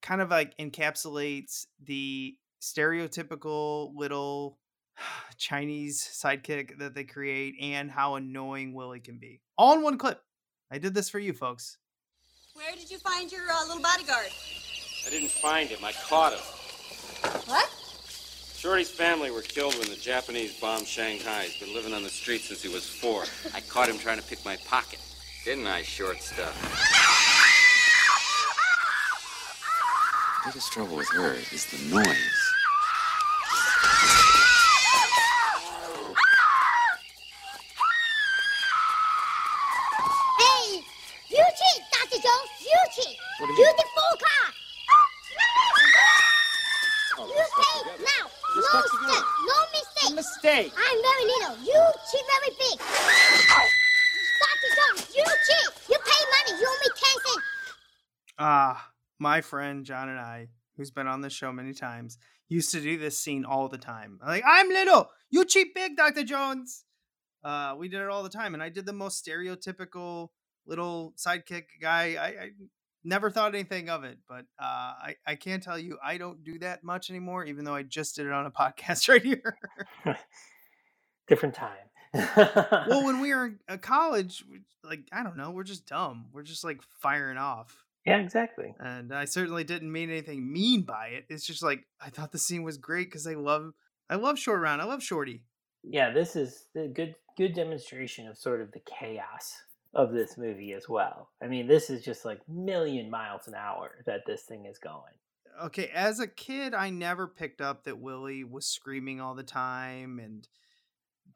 [0.02, 4.58] kind of like encapsulates the stereotypical little
[5.36, 9.40] Chinese sidekick that they create and how annoying Willie can be.
[9.56, 10.20] All in one clip.
[10.70, 11.78] I did this for you folks.
[12.54, 14.28] Where did you find your uh, little bodyguard?
[15.06, 15.84] I didn't find him.
[15.84, 16.40] I caught him.
[18.64, 21.42] Shorty's family were killed when the Japanese bombed Shanghai.
[21.42, 23.24] He's been living on the street since he was four.
[23.54, 25.00] I caught him trying to pick my pocket.
[25.44, 26.56] Didn't I, short stuff?
[30.44, 32.40] The biggest trouble with her is the noise.
[40.40, 40.80] Hey,
[41.30, 42.20] you cheat, Dr.
[42.22, 42.50] Jones.
[42.64, 43.16] You cheat.
[43.38, 43.76] What do you you mean?
[43.76, 44.46] the full car.
[47.18, 48.04] Oh, you let's say talk together.
[48.04, 48.24] now.
[48.54, 49.12] Let's no talk together.
[49.12, 50.14] step, no mistake.
[50.16, 50.72] mistake.
[50.76, 51.56] I'm very little.
[51.62, 52.76] You cheat very big.
[54.40, 54.70] Dr.
[54.76, 55.68] Jones, you cheat.
[55.90, 56.52] You pay money.
[56.60, 56.96] You owe me 10
[57.26, 57.46] cents.
[58.38, 62.80] Ah, my friend John and I, who's been on the show many times, used to
[62.80, 64.18] do this scene all the time.
[64.26, 66.24] Like, I'm little, you cheat big, Dr.
[66.24, 66.84] Jones.
[67.44, 70.30] Uh, we did it all the time, and I did the most stereotypical
[70.66, 72.16] little sidekick guy.
[72.20, 72.50] I, I
[73.04, 76.58] never thought anything of it, but uh, I, I can tell you I don't do
[76.58, 79.56] that much anymore, even though I just did it on a podcast right here.
[81.28, 81.76] different time.
[82.12, 84.44] well, when we were in uh, college,
[84.82, 86.26] like, I don't know, we're just dumb.
[86.32, 87.83] We're just like firing off.
[88.06, 88.74] Yeah, exactly.
[88.80, 91.24] and I certainly didn't mean anything mean by it.
[91.28, 93.72] It's just like I thought the scene was great because I love
[94.08, 94.82] I love Short Round.
[94.82, 95.42] I love Shorty.
[95.82, 99.54] Yeah, this is a good good demonstration of sort of the chaos
[99.94, 101.30] of this movie as well.
[101.42, 105.14] I mean, this is just like million miles an hour that this thing is going.
[105.62, 110.18] Okay, as a kid, I never picked up that Willie was screaming all the time
[110.18, 110.48] and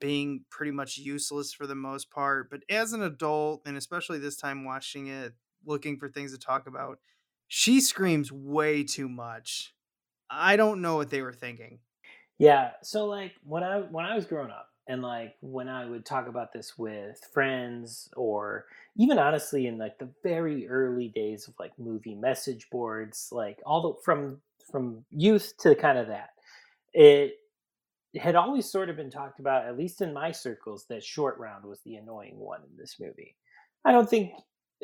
[0.00, 2.50] being pretty much useless for the most part.
[2.50, 6.66] But as an adult, and especially this time watching it, looking for things to talk
[6.66, 6.98] about,
[7.46, 9.74] she screams way too much.
[10.30, 11.80] I don't know what they were thinking.
[12.38, 16.06] Yeah, so like when I when I was growing up and like when I would
[16.06, 18.66] talk about this with friends or
[18.96, 23.82] even honestly in like the very early days of like movie message boards, like all
[23.82, 24.40] the from
[24.70, 26.30] from youth to kind of that.
[26.92, 27.34] It
[28.16, 31.64] had always sort of been talked about at least in my circles that short round
[31.64, 33.36] was the annoying one in this movie.
[33.84, 34.32] I don't think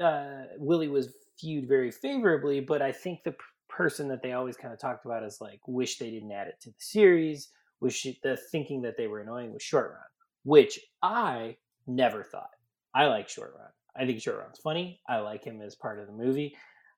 [0.02, 3.34] uh Willie was viewed very favorably, but I think the
[3.68, 6.60] person that they always kind of talked about is like wish they didn't add it
[6.62, 7.48] to the series,
[7.80, 10.02] wish the thinking that they were annoying was short run,
[10.44, 12.50] which I never thought.
[12.94, 13.68] I like short run.
[13.96, 15.00] I think short run's funny.
[15.08, 16.56] I like him as part of the movie.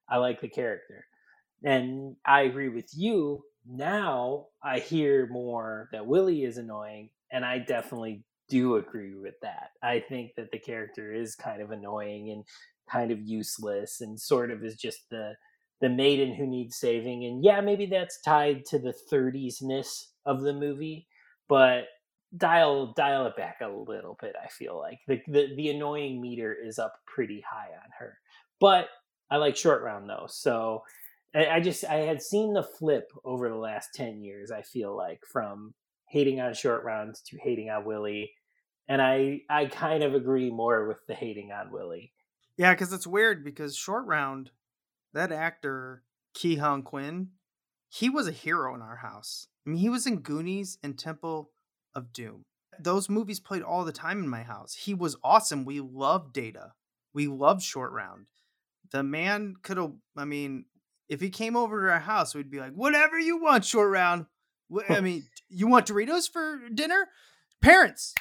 [0.09, 1.05] I like the character.
[1.63, 3.43] And I agree with you.
[3.65, 9.71] Now I hear more that Willie is annoying, and I definitely do agree with that.
[9.83, 12.43] I think that the character is kind of annoying and
[12.89, 15.33] kind of useless and sort of is just the
[15.79, 17.25] the maiden who needs saving.
[17.25, 21.07] And yeah maybe that's tied to the 30s ness of the movie
[21.47, 21.85] but
[22.35, 24.99] dial dial it back a little bit i feel like.
[25.07, 28.17] The, the the annoying meter is up pretty high on her.
[28.59, 28.89] But
[29.29, 30.83] i like short round though so
[31.35, 35.21] I, just i had seen the flip over the last 10 years i feel like
[35.31, 35.73] from
[36.07, 38.31] hating on short rounds to hating on willie.
[38.87, 42.13] And i i kind of agree more with the hating on willie
[42.57, 44.49] Yeah, because it's weird because Short Round,
[45.13, 46.03] that actor,
[46.35, 47.29] Ke Huy Quan,
[47.89, 49.47] he was a hero in our house.
[49.65, 51.51] I mean, he was in Goonies and Temple
[51.93, 52.45] of Doom.
[52.79, 54.73] Those movies played all the time in my house.
[54.73, 55.65] He was awesome.
[55.65, 56.73] We loved Data.
[57.13, 58.25] We loved Short Round.
[58.91, 60.65] The man could have, I mean,
[61.09, 64.25] if he came over to our house, we'd be like, whatever you want, Short Round.
[64.89, 67.07] I mean, you want Doritos for dinner?
[67.61, 68.13] Parents,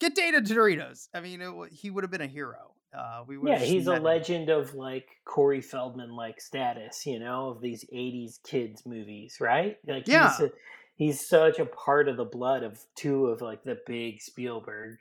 [0.00, 1.08] get Data Doritos.
[1.14, 2.75] I mean, it, he would have been a hero.
[2.92, 3.94] Uh, we Yeah, he's a him.
[3.94, 9.78] legend of like Corey Feldman like status, you know, of these '80s kids movies, right?
[9.86, 10.32] Like, Yeah.
[10.32, 10.50] he's, a,
[10.96, 14.98] he's such a part of the blood of two of like the big Spielberg,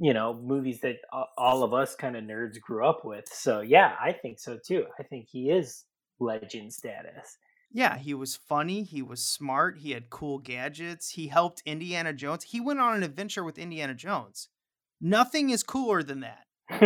[0.00, 1.00] you know, movies that
[1.36, 3.28] all of us kind of nerds grew up with.
[3.28, 4.86] So yeah, I think so too.
[4.98, 5.84] I think he is
[6.18, 7.38] legend status.
[7.70, 8.84] Yeah, he was funny.
[8.84, 9.78] He was smart.
[9.78, 11.10] He had cool gadgets.
[11.10, 12.44] He helped Indiana Jones.
[12.44, 14.48] He went on an adventure with Indiana Jones.
[15.00, 16.46] Nothing is cooler than that.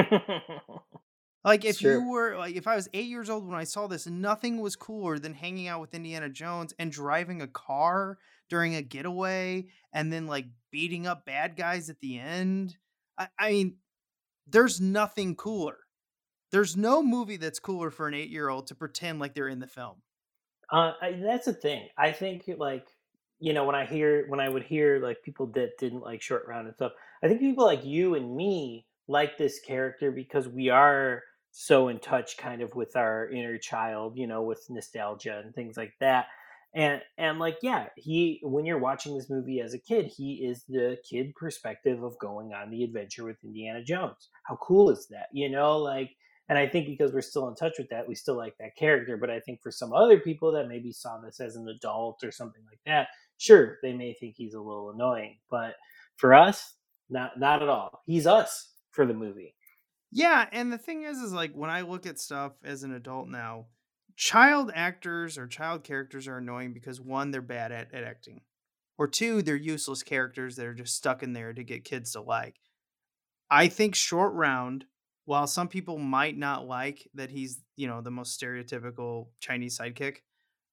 [1.45, 4.07] Like if you were like if I was 8 years old when I saw this,
[4.07, 8.19] nothing was cooler than hanging out with Indiana Jones and driving a car
[8.51, 12.77] during a getaway and then like beating up bad guys at the end.
[13.17, 13.77] I, I mean,
[14.47, 15.79] there's nothing cooler.
[16.51, 19.61] There's no movie that's cooler for an eight year old to pretend like they're in
[19.61, 20.03] the film.
[20.71, 21.89] Uh, I, that's the thing.
[21.97, 22.87] I think like
[23.39, 26.45] you know when I hear when I would hear like people that didn't like Short
[26.49, 26.93] Round and stuff.
[27.23, 31.99] I think people like you and me like this character because we are so in
[31.99, 36.27] touch kind of with our inner child, you know, with nostalgia and things like that.
[36.75, 40.65] And and like yeah, he when you're watching this movie as a kid, he is
[40.69, 44.29] the kid perspective of going on the adventure with Indiana Jones.
[44.45, 45.29] How cool is that?
[45.33, 46.11] You know, like
[46.51, 49.17] and I think because we're still in touch with that, we still like that character.
[49.17, 52.31] But I think for some other people that maybe saw this as an adult or
[52.31, 55.39] something like that, sure, they may think he's a little annoying.
[55.51, 55.75] But
[56.17, 56.75] for us,
[57.09, 58.03] not not at all.
[58.07, 59.55] He's us for the movie.
[60.11, 63.29] Yeah, and the thing is, is like when I look at stuff as an adult
[63.29, 63.67] now,
[64.17, 68.41] child actors or child characters are annoying because one, they're bad at, at acting,
[68.99, 72.21] or two, they're useless characters that are just stuck in there to get kids to
[72.21, 72.57] like.
[73.49, 74.85] I think Short Round,
[75.27, 80.23] while some people might not like that he's, you know, the most stereotypical Chinese sidekick,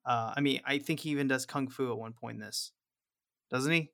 [0.03, 2.71] uh, I mean, I think he even does kung fu at one point in this,
[3.51, 3.91] doesn't he?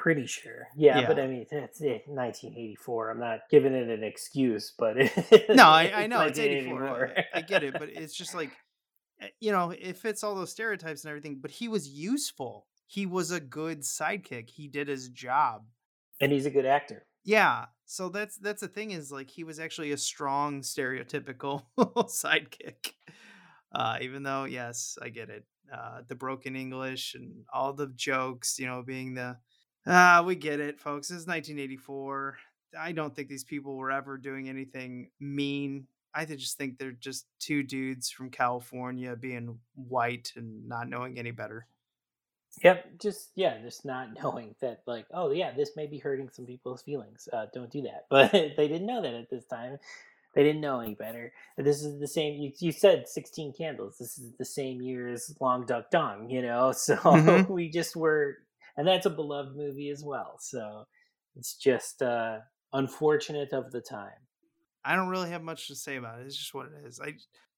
[0.00, 0.66] Pretty sure.
[0.74, 1.06] Yeah, Yeah.
[1.08, 3.10] but I mean, it's eh, 1984.
[3.10, 4.96] I'm not giving it an excuse, but
[5.50, 6.80] No, I, I know it's 84.
[6.80, 7.14] 1984.
[7.34, 8.50] I, I get it, but it's just like,
[9.20, 11.38] eh, you know, it fits all those stereotypes and everything.
[11.42, 12.66] But he was useful.
[12.86, 14.48] He was a good sidekick.
[14.48, 15.66] He did his job.
[16.18, 17.04] and he's a good actor.
[17.24, 17.66] Yeah.
[17.84, 22.92] So that's that's the thing is like he was actually a strong stereotypical sidekick.
[23.70, 25.44] Uh, even though, yes, I get it.
[25.70, 29.36] Uh, the broken English and all the jokes, you know, being the
[29.86, 31.08] ah, we get it, folks.
[31.08, 32.36] This is 1984.
[32.78, 35.86] I don't think these people were ever doing anything mean.
[36.14, 41.30] I just think they're just two dudes from California being white and not knowing any
[41.30, 41.66] better.
[42.64, 46.46] Yep, just yeah, just not knowing that like, oh yeah, this may be hurting some
[46.46, 47.28] people's feelings.
[47.32, 48.06] Uh, don't do that.
[48.10, 49.78] But they didn't know that at this time.
[50.34, 51.32] They didn't know any better.
[51.56, 52.40] This is the same.
[52.40, 53.96] You, you said sixteen candles.
[53.98, 56.30] This is the same year as Long Duck Dong.
[56.30, 57.48] You know, so Mhm.
[57.48, 58.38] we just were,
[58.76, 60.36] and that's a beloved movie as well.
[60.40, 60.86] So
[61.36, 62.38] it's just uh,
[62.72, 64.10] unfortunate of the time.
[64.84, 66.26] I don't really have much to say about it.
[66.26, 67.00] It's just what it is.
[67.00, 67.14] I,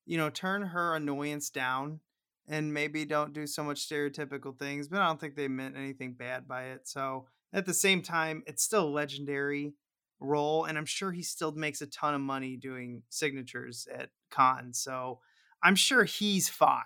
[0.07, 2.01] you know, turn her annoyance down
[2.49, 6.15] and maybe don't do so much stereotypical things, but I don't think they meant anything
[6.15, 6.89] bad by it.
[6.89, 9.75] So at the same time, it's still a legendary
[10.19, 14.81] role, and I'm sure he still makes a ton of money doing signatures at cons.
[14.81, 15.21] So
[15.63, 16.83] I'm sure he's fine.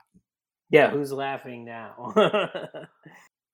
[0.68, 2.12] Yeah, who's laughing now?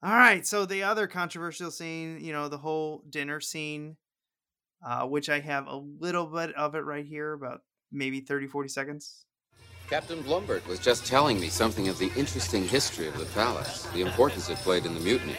[0.02, 0.46] All right.
[0.46, 3.96] So the other controversial scene, you know, the whole dinner scene,
[4.84, 7.60] uh, which I have a little bit of it right here, about
[7.92, 9.24] maybe 30, 40 seconds.
[9.88, 14.00] Captain Blumburtt was just telling me something of the interesting history of the palace, the
[14.00, 15.36] importance it played in the mutiny.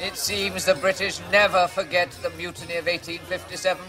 [0.00, 3.82] It seems the British never forget the mutiny of 1857.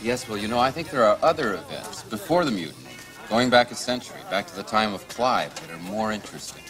[0.00, 2.86] Yes, well, you know, I think there are other events before the mutiny,
[3.28, 6.62] going back a century, back to the time of Clive, that are more interesting.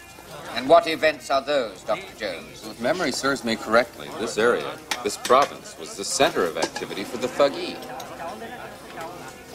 [0.55, 2.15] And what events are those, Dr.
[2.17, 2.65] Jones?
[2.65, 7.17] If memory serves me correctly, this area, this province, was the center of activity for
[7.17, 7.77] the Thuggee.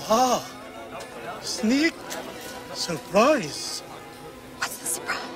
[0.09, 0.47] Ah,
[1.43, 1.95] sneak
[2.75, 3.81] surprise.
[4.59, 5.35] What's the surprise?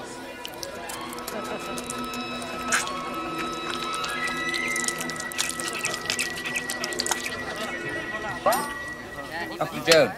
[9.59, 9.91] Dr.
[9.91, 10.15] Jones,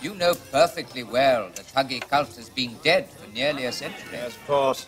[0.00, 4.08] you know perfectly well that Thuggee cult has been dead for nearly a century.
[4.12, 4.86] Yes, of course.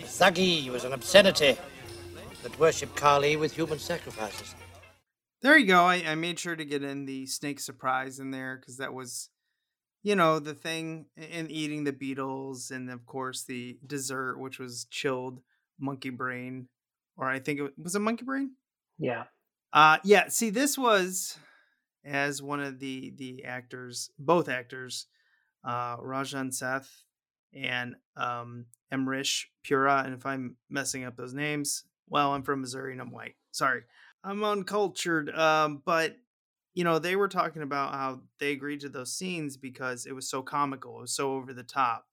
[0.00, 1.56] Thuggee was an obscenity
[2.42, 4.54] that worshipped Kali with human sacrifices.
[5.42, 5.84] There you go.
[5.84, 9.30] I, I made sure to get in the snake surprise in there because that was,
[10.02, 14.86] you know, the thing in eating the beetles, and of course the dessert, which was
[14.90, 15.40] chilled
[15.78, 16.68] monkey brain,
[17.16, 18.52] or I think it was, was it monkey brain.
[18.98, 19.24] yeah.
[19.72, 20.28] Uh yeah.
[20.28, 21.36] See, this was
[22.04, 25.06] as one of the the actors, both actors,
[25.64, 27.03] uh, Roshan Seth
[27.54, 29.90] and um, Amrish Puri.
[29.90, 33.34] And if I'm messing up those names, well, I'm from Missouri and I'm white.
[33.52, 33.82] Sorry,
[34.22, 35.30] I'm uncultured.
[35.30, 36.16] Um, but
[36.74, 40.28] you know, they were talking about how they agreed to those scenes because it was
[40.28, 42.06] so comical, it was so over the top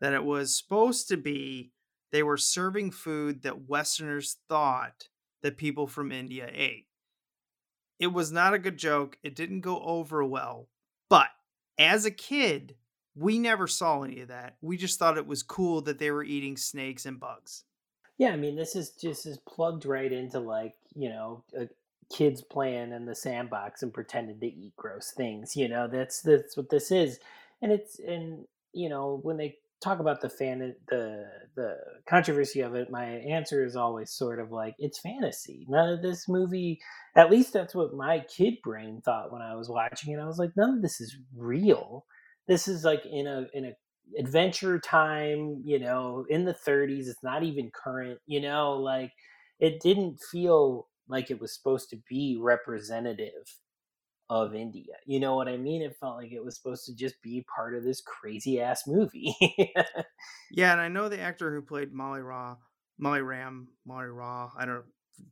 [0.00, 1.70] that it was supposed to be
[2.10, 5.08] they were serving food that Westerners thought
[5.42, 6.86] that people from India ate.
[7.98, 9.16] It was not a good joke.
[9.22, 10.68] It didn't go over well.
[11.08, 11.28] But
[11.78, 12.74] as a kid,
[13.14, 14.56] we never saw any of that.
[14.60, 17.64] We just thought it was cool that they were eating snakes and bugs.
[18.18, 21.64] Yeah, I mean, this is just is plugged right into like you know, uh,
[22.14, 25.56] kids playing in the sandbox and pretending to eat gross things.
[25.56, 27.18] You know, that's that's what this is,
[27.60, 31.76] and it's and you know when they talk about the fan the the
[32.08, 35.66] controversy of it, my answer is always sort of like it's fantasy.
[35.68, 36.80] None of this movie,
[37.16, 40.20] at least that's what my kid brain thought when I was watching it.
[40.20, 42.06] I was like, none of this is real.
[42.48, 43.72] This is like in a in a
[44.18, 47.08] adventure time, you know, in the 30s.
[47.08, 49.12] It's not even current, you know, like
[49.58, 53.58] it didn't feel like it was supposed to be representative
[54.30, 54.94] of India.
[55.06, 55.82] You know what I mean?
[55.82, 59.36] It felt like it was supposed to just be part of this crazy ass movie.
[60.50, 62.56] yeah, and I know the actor who played Molly Raw,
[62.98, 64.50] Molly Ram, Molly Raw.
[64.56, 64.84] I don't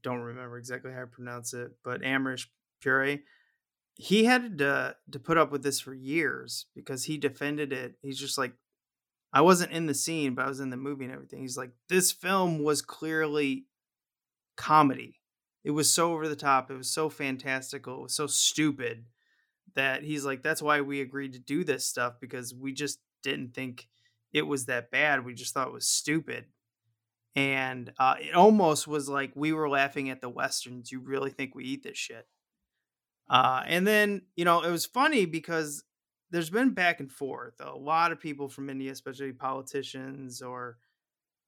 [0.03, 2.47] don't remember exactly how to pronounce it, but Amrish
[2.83, 3.23] Puri.
[3.95, 7.97] He had to to put up with this for years because he defended it.
[8.03, 8.55] He's just like,
[9.33, 11.41] I wasn't in the scene, but I was in the movie and everything.
[11.41, 13.67] He's like, this film was clearly
[14.57, 15.21] comedy
[15.65, 16.71] it was so over the top.
[16.71, 17.97] It was so fantastical.
[17.97, 19.05] It was so stupid
[19.75, 23.55] that he's like, that's why we agreed to do this stuff because we just didn't
[23.55, 23.89] think
[24.33, 25.25] it was that bad.
[25.25, 26.47] We just thought it was stupid.
[27.37, 30.91] And uh, it almost was like we were laughing at the Westerns.
[30.91, 32.27] You really think we eat this shit?
[33.31, 35.85] Uh, and then, you know, it was funny because
[36.31, 37.55] there's been back and forth.
[37.61, 40.79] A lot of people from India, especially politicians or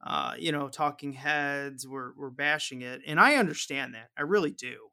[0.05, 4.11] uh, you know, talking heads were were bashing it, and I understand that.
[4.17, 4.89] I really do.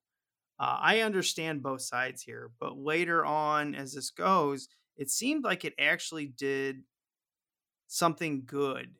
[0.59, 5.65] Uh, I understand both sides here, but later on, as this goes, it seemed like
[5.65, 6.83] it actually did
[7.87, 8.95] something good,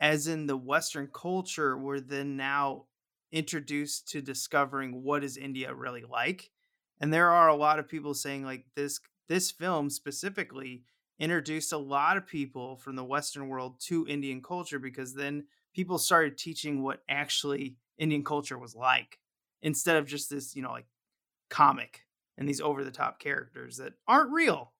[0.00, 2.86] as in the Western culture were then now
[3.32, 6.50] introduced to discovering what is India really like,
[7.00, 10.82] and there are a lot of people saying like this this film specifically
[11.18, 15.44] introduced a lot of people from the Western world to Indian culture because then
[15.74, 19.18] people started teaching what actually Indian culture was like
[19.62, 20.86] instead of just this, you know, like
[21.50, 22.06] comic
[22.38, 24.72] and these over the top characters that aren't real.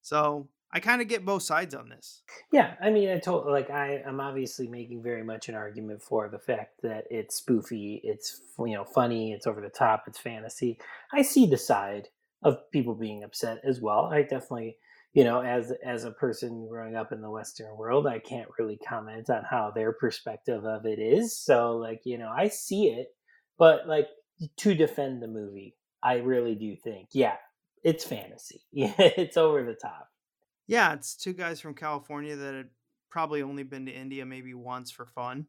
[0.00, 2.22] So I kind of get both sides on this.
[2.50, 6.28] Yeah, I mean, I told like I am obviously making very much an argument for
[6.28, 10.78] the fact that it's spoofy, it's you know funny, it's over the top, it's fantasy.
[11.12, 12.08] I see the side
[12.42, 14.06] of people being upset as well.
[14.06, 14.76] I definitely
[15.12, 18.78] you know as as a person growing up in the western world i can't really
[18.78, 23.08] comment on how their perspective of it is so like you know i see it
[23.58, 24.08] but like
[24.56, 27.36] to defend the movie i really do think yeah
[27.84, 30.08] it's fantasy yeah it's over the top
[30.66, 32.68] yeah it's two guys from california that had
[33.10, 35.46] probably only been to india maybe once for fun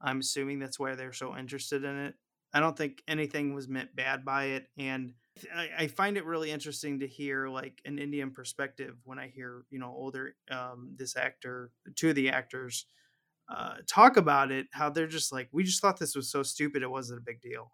[0.00, 2.14] i'm assuming that's why they're so interested in it
[2.52, 5.12] i don't think anything was meant bad by it and
[5.54, 9.78] I, find it really interesting to hear like an Indian perspective when I hear you
[9.78, 12.86] know older um, this actor, two of the actors
[13.48, 14.66] uh, talk about it.
[14.72, 17.40] How they're just like, we just thought this was so stupid, it wasn't a big
[17.40, 17.72] deal.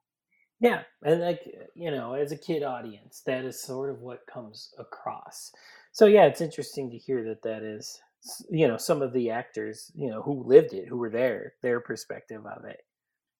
[0.61, 1.43] Yeah, and like
[1.75, 5.53] you know, as a kid audience, that is sort of what comes across.
[5.97, 8.03] So yeah, it's interesting to hear that that is
[8.51, 11.81] you know some of the actors you know who lived it, who were there, their
[11.81, 12.83] perspective of it.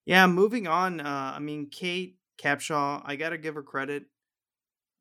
[0.07, 1.03] Yeah, moving on.
[1.03, 4.05] Uh, I mean, Kate Capshaw, I got to give her credit.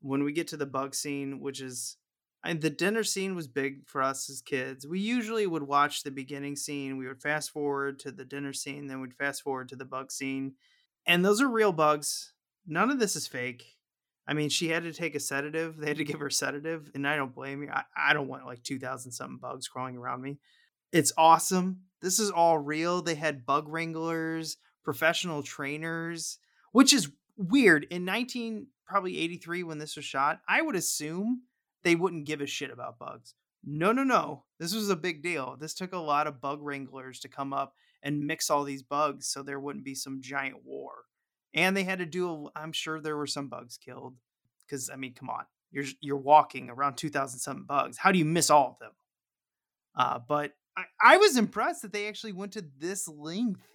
[0.02, 1.96] When we get to the bug scene, which is
[2.44, 4.86] and the dinner scene was big for us as kids.
[4.86, 8.88] We usually would watch the beginning scene, we would fast forward to the dinner scene,
[8.88, 10.56] then we'd fast forward to the bug scene.
[11.08, 12.34] And those are real bugs.
[12.68, 13.75] None of this is fake.
[14.28, 15.78] I mean, she had to take a sedative.
[15.78, 17.70] They had to give her sedative, and I don't blame you.
[17.72, 20.40] I, I don't want like 2,000 something bugs crawling around me.
[20.92, 21.82] It's awesome.
[22.02, 23.02] This is all real.
[23.02, 26.40] They had bug wranglers, professional trainers,
[26.72, 27.86] which is weird.
[27.90, 31.42] In 19 probably 83 when this was shot, I would assume
[31.84, 33.34] they wouldn't give a shit about bugs.
[33.64, 34.44] No, no, no.
[34.60, 35.58] This was a big deal.
[35.60, 37.74] This took a lot of bug wranglers to come up
[38.04, 40.94] and mix all these bugs so there wouldn't be some giant war.
[41.56, 44.16] And they had to do I'm sure there were some bugs killed
[44.70, 45.46] cuz I mean, come on.
[45.72, 47.98] You're you're walking around 2000 something bugs.
[47.98, 48.92] How do you miss all of them?
[49.96, 53.68] Uh, but I, I was impressed that they actually went to this length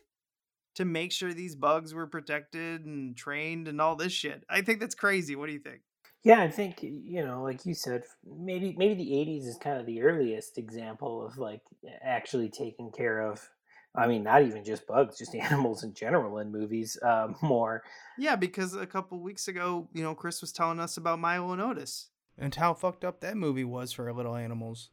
[0.77, 4.45] to make sure these bugs were protected and trained and all this shit.
[4.49, 5.35] I think that's crazy.
[5.35, 5.81] What do you think?
[6.23, 9.87] Yeah, I think you know, like you said, maybe maybe the '80s is kind of
[9.87, 11.63] the earliest example of like
[12.03, 13.49] actually taking care of.
[13.95, 16.97] I mean, not even just bugs, just animals in general in movies.
[17.03, 17.83] Uh, more.
[18.19, 21.63] Yeah, because a couple weeks ago, you know, Chris was telling us about Milo and
[21.63, 24.91] Otis and how fucked up that movie was for little animals.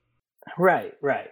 [0.57, 1.29] Right, right.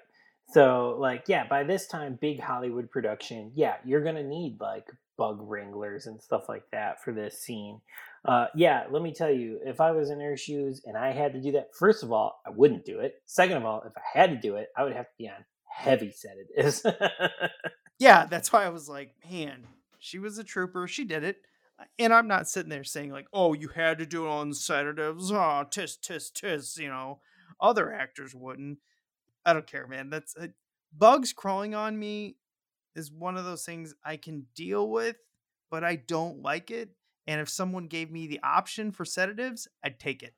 [0.50, 4.86] So like yeah, by this time, big Hollywood production, yeah, you're gonna need like
[5.18, 7.82] bug wranglers and stuff like that for this scene.
[8.26, 11.34] Uh, yeah, let me tell you, if I was in her shoes and I had
[11.34, 13.22] to do that, first of all, I wouldn't do it.
[13.26, 15.46] Second of all, if I had to do it, I would have to be on
[15.76, 16.86] heavy sedatives.
[18.00, 19.68] yeah, that's why I was like, man,
[20.00, 20.88] she was a trooper.
[20.88, 21.38] She did it.
[22.00, 25.32] And I'm not sitting there saying like, oh, you had to do it on sedatives.
[25.32, 26.78] Oh, tis, tis, tis.
[26.78, 27.20] You know,
[27.60, 28.80] other actors wouldn't.
[29.46, 30.10] I don't care, man.
[30.10, 30.48] That's uh,
[30.98, 32.38] bugs crawling on me
[32.96, 35.18] is one of those things I can deal with,
[35.70, 36.90] but I don't like it.
[37.28, 40.34] And if someone gave me the option for sedatives, I'd take it.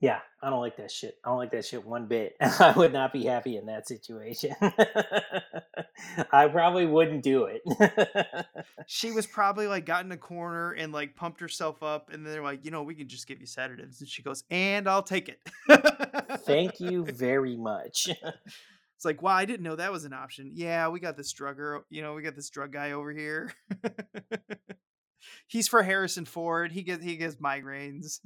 [0.00, 1.16] Yeah, I don't like that shit.
[1.24, 2.34] I don't like that shit one bit.
[2.40, 4.54] I would not be happy in that situation.
[6.32, 8.46] I probably wouldn't do it.
[8.86, 12.32] she was probably like got in a corner and like pumped herself up, and then
[12.32, 14.00] they're like, you know, we can just give you sedatives.
[14.00, 15.40] And she goes, and I'll take it.
[16.40, 18.08] Thank you very much.
[18.96, 20.52] It's like, wow, I didn't know that was an option.
[20.54, 23.52] Yeah, we got this drugger, you know, we got this drug guy over here.
[25.46, 26.72] He's for Harrison Ford.
[26.72, 28.20] He gets he gets migraines.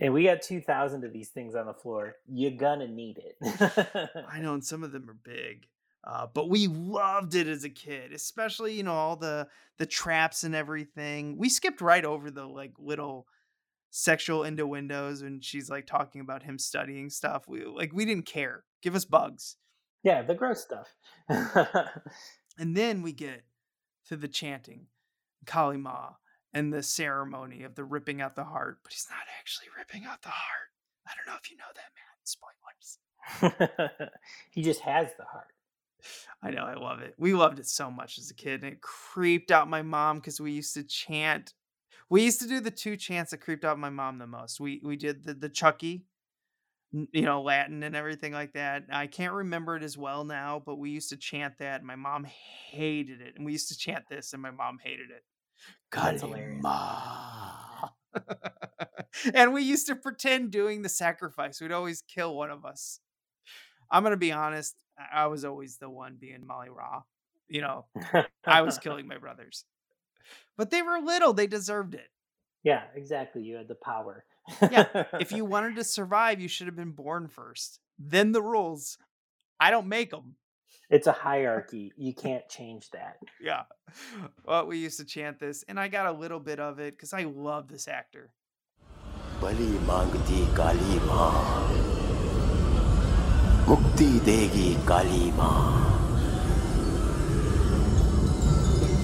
[0.00, 2.14] And we got 2000 of these things on the floor.
[2.26, 4.14] You're gonna need it.
[4.28, 5.66] I know, and some of them are big.
[6.02, 9.46] Uh, but we loved it as a kid, especially you know all the
[9.78, 11.36] the traps and everything.
[11.36, 13.26] We skipped right over the like little
[13.90, 17.46] sexual innuendos and she's like talking about him studying stuff.
[17.46, 18.64] We like we didn't care.
[18.82, 19.56] Give us bugs.
[20.02, 20.88] Yeah, the gross stuff.
[22.58, 23.42] and then we get
[24.08, 24.86] to the chanting,
[25.44, 26.12] Kali Ma,
[26.52, 30.22] and the ceremony of the ripping out the heart, but he's not actually ripping out
[30.22, 30.70] the heart.
[31.06, 32.10] I don't know if you know that, man.
[32.24, 34.10] Spoilers.
[34.50, 35.46] he just has the heart.
[36.42, 37.14] I know, I love it.
[37.18, 40.40] We loved it so much as a kid, and it creeped out my mom because
[40.40, 41.54] we used to chant.
[42.08, 44.60] We used to do the two chants that creeped out my mom the most.
[44.60, 46.06] We we did the the Chucky,
[46.92, 48.84] you know, Latin and everything like that.
[48.90, 51.80] I can't remember it as well now, but we used to chant that.
[51.80, 55.10] And my mom hated it, and we used to chant this, and my mom hated
[55.10, 55.22] it.
[55.90, 57.88] Kali Ma.
[59.34, 61.60] and we used to pretend doing the sacrifice.
[61.60, 63.00] We'd always kill one of us.
[63.90, 64.76] I'm gonna be honest.
[65.12, 67.02] I was always the one being Molly Raw.
[67.48, 67.86] You know,
[68.44, 69.64] I was killing my brothers,
[70.56, 71.32] but they were little.
[71.32, 72.08] They deserved it.
[72.62, 73.42] Yeah, exactly.
[73.42, 74.24] You had the power.
[74.62, 75.04] yeah.
[75.20, 77.80] If you wanted to survive, you should have been born first.
[77.98, 78.98] Then the rules.
[79.58, 80.36] I don't make them
[80.89, 81.91] It's a hierarchy.
[81.97, 83.17] You can't change that.
[83.41, 83.63] Yeah.
[84.45, 87.13] Well, we used to chant this, and I got a little bit of it because
[87.13, 88.31] I love this actor.
[89.41, 91.31] बलि मांगती काली माँ
[93.67, 95.63] मुक्ति देगी काली माँ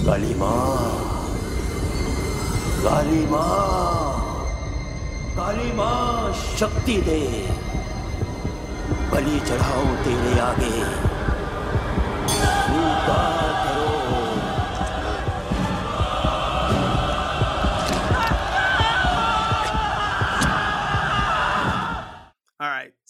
[0.05, 0.59] काली माँ
[2.83, 3.57] काली माँ
[5.35, 7.21] काली माँ शक्ति दे
[9.11, 10.75] बलि चढ़ाओ तेरे आगे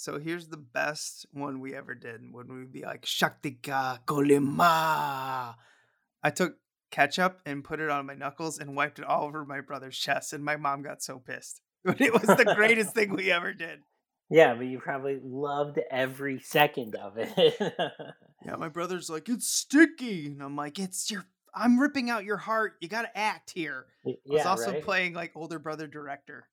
[0.07, 5.57] so here's the best one we ever did when we'd be like Shaktika Kolima.
[6.23, 6.59] I took
[6.93, 10.33] ketchup and put it on my knuckles and wiped it all over my brother's chest,
[10.33, 11.61] and my mom got so pissed.
[11.85, 13.81] But it was the greatest thing we ever did.
[14.29, 17.55] Yeah, but you probably loved every second of it.
[18.45, 20.27] Yeah, my brother's like, it's sticky.
[20.27, 22.74] And I'm like, it's your I'm ripping out your heart.
[22.81, 23.87] You gotta act here.
[24.05, 24.83] Y- I was yeah, also right?
[24.85, 26.47] playing like older brother director.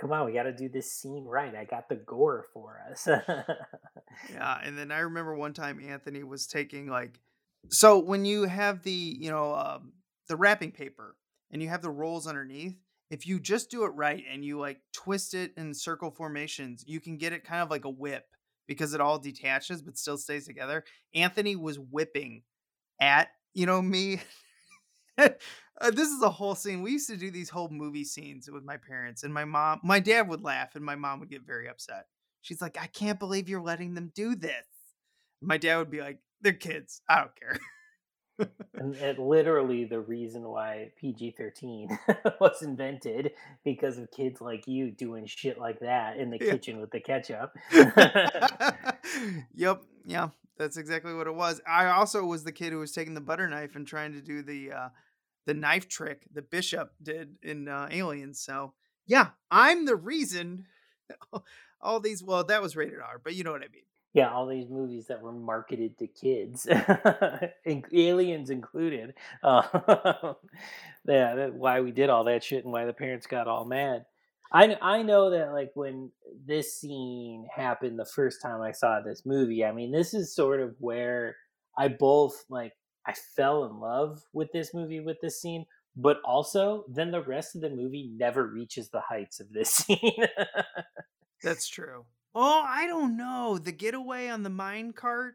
[0.00, 1.54] Come on, we got to do this scene right.
[1.54, 3.08] I got the gore for us.
[4.32, 7.20] Yeah, and then I remember one time Anthony was taking like
[7.68, 9.92] so when you have the, you know, um,
[10.26, 11.16] the wrapping paper
[11.50, 12.76] and you have the rolls underneath,
[13.10, 17.00] if you just do it right and you like twist it in circle formations, you
[17.00, 18.26] can get it kind of like a whip
[18.66, 20.84] because it all detaches but still stays together.
[21.14, 22.42] Anthony was whipping
[23.00, 24.20] at, you know, me.
[25.80, 26.82] Uh, this is a whole scene.
[26.82, 30.00] We used to do these whole movie scenes with my parents, and my mom, my
[30.00, 32.06] dad would laugh, and my mom would get very upset.
[32.42, 34.64] She's like, I can't believe you're letting them do this.
[35.40, 37.00] My dad would be like, they're kids.
[37.08, 37.58] I don't care.
[38.74, 41.98] And, and literally the reason why PG 13
[42.40, 43.32] was invented
[43.64, 46.52] because of kids like you doing shit like that in the Yeah.
[46.52, 47.52] kitchen with the ketchup.
[49.54, 49.82] yep.
[50.06, 50.28] Yeah.
[50.56, 51.60] That's exactly what it was.
[51.68, 54.42] I also was the kid who was taking the butter knife and trying to do
[54.42, 54.88] the uh
[55.46, 58.40] the knife trick the Bishop did in uh, Aliens.
[58.40, 58.74] So
[59.06, 60.66] yeah, I'm the reason
[61.80, 63.82] all these well, that was rated R, but you know what I mean.
[64.14, 66.66] Yeah, all these movies that were marketed to kids,
[67.92, 69.14] aliens included.
[69.42, 69.62] Uh,
[71.06, 74.04] yeah, that, why we did all that shit and why the parents got all mad.
[74.50, 76.10] I I know that like when
[76.46, 80.60] this scene happened the first time I saw this movie, I mean this is sort
[80.60, 81.36] of where
[81.76, 82.72] I both like
[83.06, 87.56] I fell in love with this movie with this scene, but also then the rest
[87.56, 90.26] of the movie never reaches the heights of this scene.
[91.42, 92.06] That's true.
[92.40, 93.58] Oh, I don't know.
[93.58, 95.34] The getaway on the mine cart,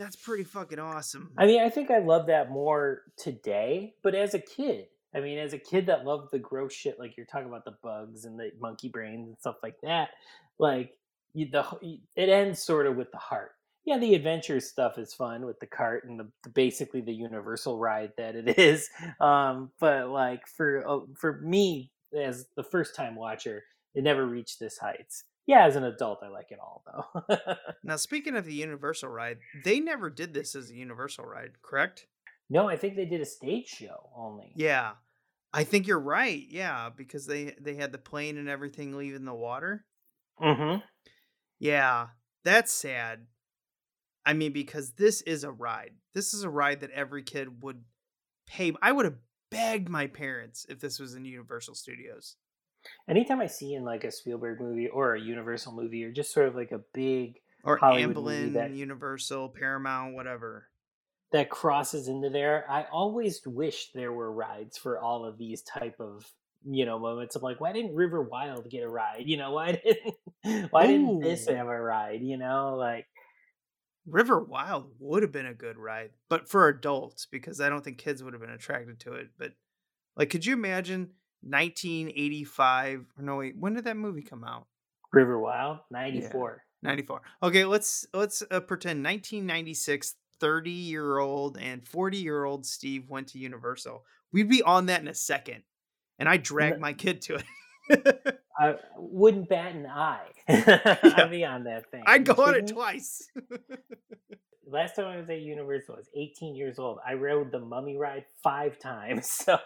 [0.00, 1.30] that's pretty fucking awesome.
[1.38, 5.38] I mean, I think I love that more today, but as a kid, I mean,
[5.38, 8.36] as a kid that loved the gross shit, like you're talking about the bugs and
[8.36, 10.08] the monkey brains and stuff like that,
[10.58, 10.96] like
[11.34, 11.64] you, the
[12.16, 13.52] it ends sort of with the heart.
[13.84, 17.78] yeah, the adventure stuff is fun with the cart and the, the basically the universal
[17.78, 18.88] ride that it is.
[19.20, 23.62] Um, but like for uh, for me as the first time watcher,
[23.94, 25.22] it never reached this heights.
[25.50, 27.34] Yeah, as an adult, I like it all though.
[27.82, 32.06] Now, speaking of the Universal ride, they never did this as a Universal ride, correct?
[32.48, 34.52] no, I think they did a stage show only.
[34.54, 34.92] Yeah,
[35.52, 36.46] I think you're right.
[36.48, 39.84] Yeah, because they they had the plane and everything leaving the water.
[40.40, 40.82] Mm-hmm.
[41.58, 42.06] Yeah,
[42.44, 43.26] that's sad.
[44.24, 45.94] I mean, because this is a ride.
[46.14, 47.82] This is a ride that every kid would
[48.46, 48.72] pay.
[48.80, 49.18] I would have
[49.50, 52.36] begged my parents if this was in Universal Studios.
[53.08, 56.48] Anytime I see in like a Spielberg movie or a Universal movie or just sort
[56.48, 60.68] of like a big Or Hollywood movie Amblin, that Universal, Paramount, whatever.
[61.32, 65.96] that crosses into there, I always wish there were rides for all of these type
[66.00, 66.24] of
[66.64, 67.36] you know moments.
[67.36, 69.24] I'm like, why didn't River Wild get a ride?
[69.26, 72.22] You know, why didn't why didn't this have a ride?
[72.22, 73.06] You know, like
[74.06, 77.98] River Wild would have been a good ride, but for adults because I don't think
[77.98, 79.28] kids would have been attracted to it.
[79.38, 79.52] But
[80.16, 81.10] like, could you imagine
[81.42, 83.06] 1985?
[83.18, 84.66] Or no, wait, when did that movie come out?
[85.12, 86.62] River Wild '94.
[86.82, 87.22] 94.
[87.42, 93.28] Okay, let's let's uh, pretend 1996 30 year old and 40 year old Steve went
[93.28, 94.04] to Universal.
[94.32, 95.62] We'd be on that in a second.
[96.18, 98.40] And I dragged my kid to it.
[98.58, 100.26] I wouldn't bat an eye.
[100.48, 102.02] I'd be on that thing.
[102.06, 103.26] I'd go on it twice.
[104.70, 106.98] Last time I was at Universal, I was 18 years old.
[107.06, 109.28] I rode the Mummy ride five times.
[109.50, 109.58] So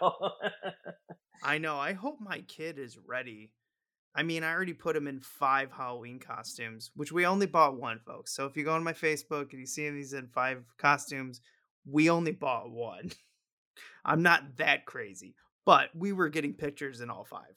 [1.43, 1.77] I know.
[1.77, 3.51] I hope my kid is ready.
[4.15, 7.99] I mean, I already put him in five Halloween costumes, which we only bought one,
[7.99, 8.33] folks.
[8.33, 11.41] So if you go on my Facebook and you see him, he's in five costumes.
[11.85, 13.11] We only bought one.
[14.05, 15.35] I'm not that crazy,
[15.65, 17.55] but we were getting pictures in all five.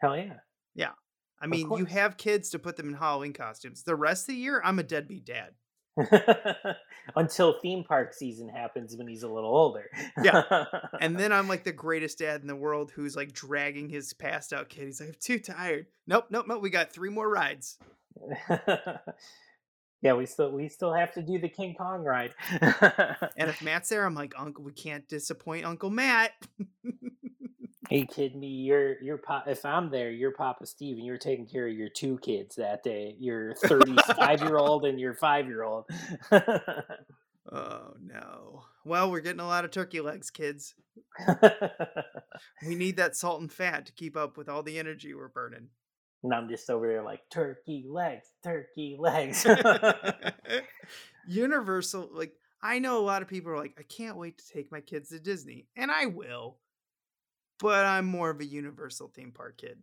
[0.00, 0.38] hell yeah.
[0.74, 0.92] Yeah.
[1.40, 3.82] I mean, you have kids to put them in Halloween costumes.
[3.82, 5.50] The rest of the year, I'm a deadbeat dad.
[7.16, 9.90] Until theme park season happens when he's a little older.
[10.22, 10.64] Yeah.
[11.00, 14.52] and then I'm like the greatest dad in the world who's like dragging his passed
[14.52, 14.86] out kid.
[14.86, 15.86] He's like, I'm too tired.
[16.06, 16.62] Nope, nope, nope.
[16.62, 17.78] We got three more rides.
[20.02, 22.34] yeah, we still we still have to do the King Kong ride.
[22.60, 26.32] And if Matt's there, I'm like, Uncle, we can't disappoint Uncle Matt.
[27.90, 28.46] Are you kidding me?
[28.46, 29.48] You're you're pop.
[29.48, 32.82] If I'm there, you're Papa Steve, and you're taking care of your two kids that
[32.82, 33.16] day.
[33.18, 35.86] Your 35 year old and your five year old.
[37.50, 38.62] Oh no.
[38.84, 40.74] Well, we're getting a lot of turkey legs, kids.
[42.66, 45.68] We need that salt and fat to keep up with all the energy we're burning.
[46.22, 49.44] And I'm just over there like turkey legs, turkey legs.
[51.28, 54.70] Universal, like I know a lot of people are like, I can't wait to take
[54.70, 56.58] my kids to Disney, and I will.
[57.62, 59.78] But I'm more of a Universal theme park kid.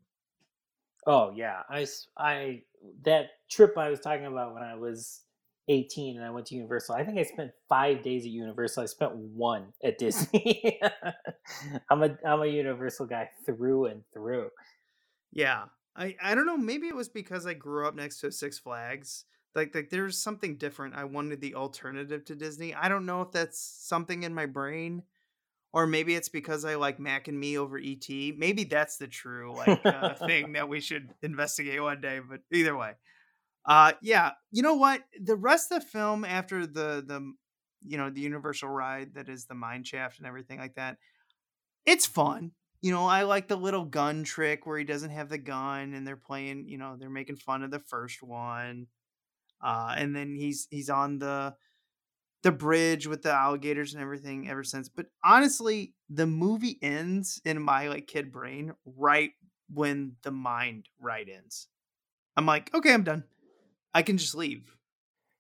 [1.07, 2.63] oh yeah, I I
[3.03, 5.21] that trip I was talking about when I was
[5.69, 6.95] 18 and I went to Universal.
[6.95, 8.83] I think I spent five days at Universal.
[8.83, 10.79] I spent one at Disney.
[11.89, 14.49] I'm a I'm a Universal guy through and through.
[15.31, 15.65] Yeah.
[15.95, 19.25] I, I don't know, maybe it was because I grew up next to Six Flags.
[19.55, 20.95] Like like there's something different.
[20.95, 22.73] I wanted the alternative to Disney.
[22.73, 25.03] I don't know if that's something in my brain.
[25.71, 28.07] Or maybe it's because I like Mac and Me over ET.
[28.09, 32.19] Maybe that's the true like uh, thing that we should investigate one day.
[32.27, 32.93] But either way,
[33.65, 34.31] uh, yeah.
[34.51, 35.01] You know what?
[35.21, 37.33] The rest of the film after the the
[37.85, 40.97] you know the Universal ride that is the mine shaft and everything like that,
[41.85, 42.51] it's fun.
[42.81, 46.07] You know, I like the little gun trick where he doesn't have the gun and
[46.07, 46.67] they're playing.
[46.67, 48.87] You know, they're making fun of the first one.
[49.61, 51.53] Uh, and then he's he's on the
[52.43, 54.89] the bridge with the alligators and everything ever since.
[54.89, 59.31] But honestly, the movie ends in my like kid brain right
[59.73, 61.67] when the mind right ends.
[62.37, 63.25] I'm like, okay, I'm done.
[63.93, 64.75] I can just leave.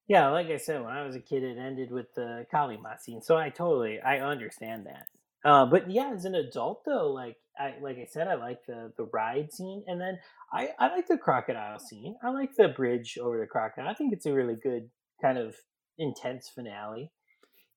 [0.07, 2.95] Yeah, like I said, when I was a kid, it ended with the Kali Ma
[2.97, 5.05] scene, so I totally I understand that.
[5.45, 8.91] Uh, but yeah, as an adult though, like I like I said, I like the
[8.97, 10.19] the ride scene, and then
[10.51, 12.15] I I like the crocodile scene.
[12.23, 13.87] I like the bridge over the crocodile.
[13.87, 14.89] I think it's a really good
[15.21, 15.55] kind of
[15.99, 17.11] intense finale.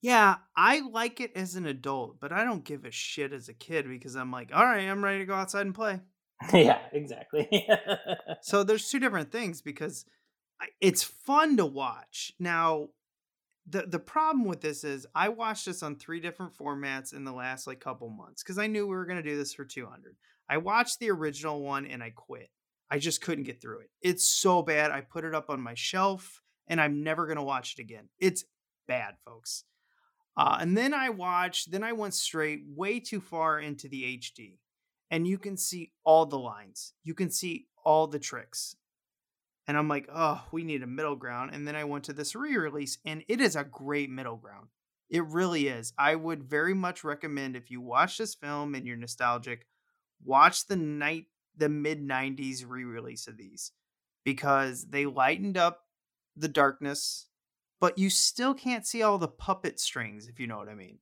[0.00, 3.54] Yeah, I like it as an adult, but I don't give a shit as a
[3.54, 6.00] kid because I'm like, all right, I'm ready to go outside and play.
[6.52, 7.68] yeah, exactly.
[8.42, 10.04] so there's two different things because
[10.80, 12.32] it's fun to watch.
[12.40, 12.88] Now,
[13.68, 17.32] the the problem with this is I watched this on three different formats in the
[17.32, 20.16] last like couple months because I knew we were gonna do this for 200.
[20.48, 22.50] I watched the original one and I quit.
[22.90, 23.90] I just couldn't get through it.
[24.02, 24.90] It's so bad.
[24.90, 28.08] I put it up on my shelf and I'm never gonna watch it again.
[28.18, 28.44] It's
[28.86, 29.64] bad, folks.
[30.36, 34.58] Uh, and then I watched, then I went straight way too far into the HD.
[35.10, 36.94] And you can see all the lines.
[37.04, 38.76] You can see all the tricks.
[39.68, 41.50] And I'm like, oh, we need a middle ground.
[41.52, 44.68] And then I went to this re release, and it is a great middle ground.
[45.10, 45.92] It really is.
[45.98, 49.66] I would very much recommend if you watch this film and you're nostalgic,
[50.24, 53.72] watch the night the mid 90s re-release of these
[54.24, 55.81] because they lightened up
[56.36, 57.26] the darkness,
[57.80, 60.98] but you still can't see all the puppet strings if you know what I mean.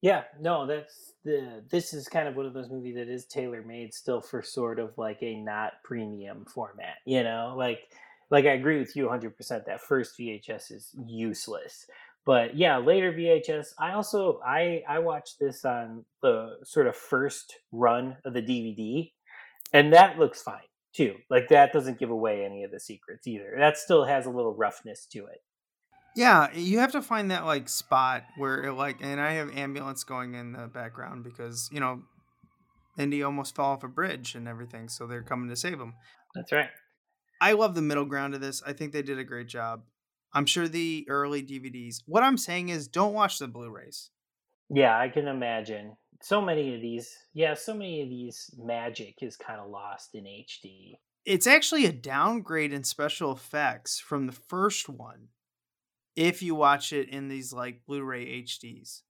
[0.00, 3.62] Yeah, no, that's the this is kind of one of those movies that is tailor
[3.62, 7.54] made still for sort of like a not premium format, you know?
[7.56, 7.80] Like
[8.30, 11.86] like I agree with you 100% that first VHS is useless.
[12.24, 17.56] But yeah, later VHS, I also I I watched this on the sort of first
[17.72, 19.10] run of the DVD
[19.72, 21.16] and that looks fine too.
[21.30, 23.54] Like that doesn't give away any of the secrets either.
[23.58, 25.42] That still has a little roughness to it.
[26.16, 30.04] Yeah, you have to find that like spot where it like, and I have ambulance
[30.04, 32.02] going in the background because you know,
[32.98, 35.94] Indy almost fell off a bridge and everything, so they're coming to save him.
[36.34, 36.70] That's right.
[37.40, 38.62] I love the middle ground of this.
[38.66, 39.82] I think they did a great job.
[40.32, 42.02] I'm sure the early DVDs.
[42.06, 44.10] What I'm saying is, don't watch the Blu-rays.
[44.68, 47.14] Yeah, I can imagine so many of these.
[47.32, 50.94] Yeah, so many of these magic is kind of lost in HD.
[51.24, 55.28] It's actually a downgrade in special effects from the first one
[56.16, 59.02] if you watch it in these like Blu-ray HDs.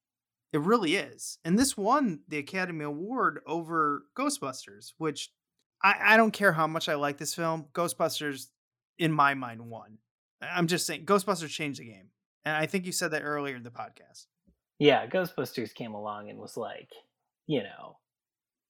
[0.52, 1.38] It really is.
[1.44, 5.30] And this won the Academy Award over Ghostbusters, which
[5.82, 7.66] I, I don't care how much I like this film.
[7.72, 8.46] Ghostbusters,
[8.98, 9.98] in my mind, won.
[10.40, 12.08] I'm just saying, Ghostbusters changed the game.
[12.44, 14.26] And I think you said that earlier in the podcast.
[14.78, 16.90] Yeah, Ghostbusters came along and was like,
[17.46, 17.96] you know,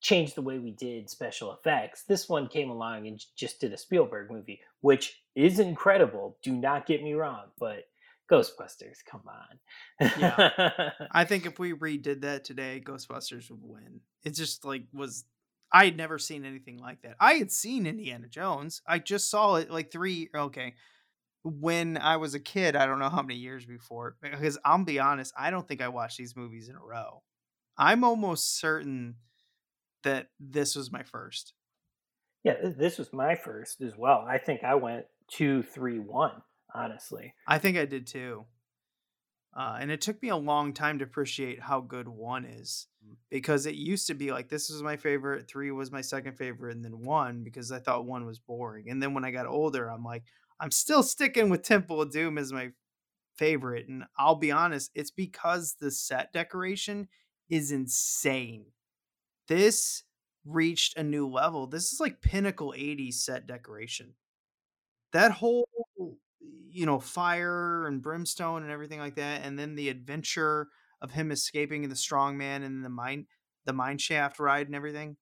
[0.00, 2.04] changed the way we did special effects.
[2.04, 6.38] This one came along and just did a Spielberg movie, which is incredible.
[6.42, 7.84] Do not get me wrong, but
[8.30, 10.11] Ghostbusters, come on.
[10.18, 10.90] yeah.
[11.12, 14.00] I think if we redid that today, Ghostbusters would win.
[14.24, 15.24] It just like was
[15.72, 17.16] I had never seen anything like that.
[17.20, 18.82] I had seen Indiana Jones.
[18.86, 20.74] I just saw it like three okay.
[21.45, 24.16] When I was a kid, I don't know how many years before.
[24.20, 27.22] Because I'll be honest, I don't think I watched these movies in a row.
[27.76, 29.16] I'm almost certain
[30.03, 31.53] that this was my first.
[32.45, 34.24] Yeah, this was my first as well.
[34.28, 36.43] I think I went two, three, one
[36.74, 37.34] honestly.
[37.47, 38.45] I think I did too.
[39.57, 43.16] Uh, and it took me a long time to appreciate how good one is mm.
[43.30, 46.76] because it used to be like this was my favorite, three was my second favorite,
[46.76, 48.91] and then one because I thought one was boring.
[48.91, 50.24] And then when I got older, I'm like,
[50.61, 52.70] I'm still sticking with Temple of Doom as my
[53.36, 53.88] favorite.
[53.88, 57.09] And I'll be honest, it's because the set decoration
[57.50, 58.66] is insane.
[59.48, 60.04] This
[60.44, 61.66] reached a new level.
[61.66, 64.14] This is like pinnacle 80s set decoration.
[65.12, 65.68] That whole
[66.70, 70.68] you know, fire and brimstone and everything like that, and then the adventure
[71.00, 73.26] of him escaping the strong man and the mine
[73.64, 75.16] the mine shaft ride and everything.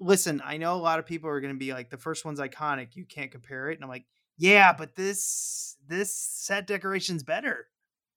[0.00, 2.96] Listen, I know a lot of people are gonna be like, the first one's iconic,
[2.96, 3.76] you can't compare it.
[3.76, 4.06] And I'm like,
[4.38, 7.68] yeah, but this this set decoration's better.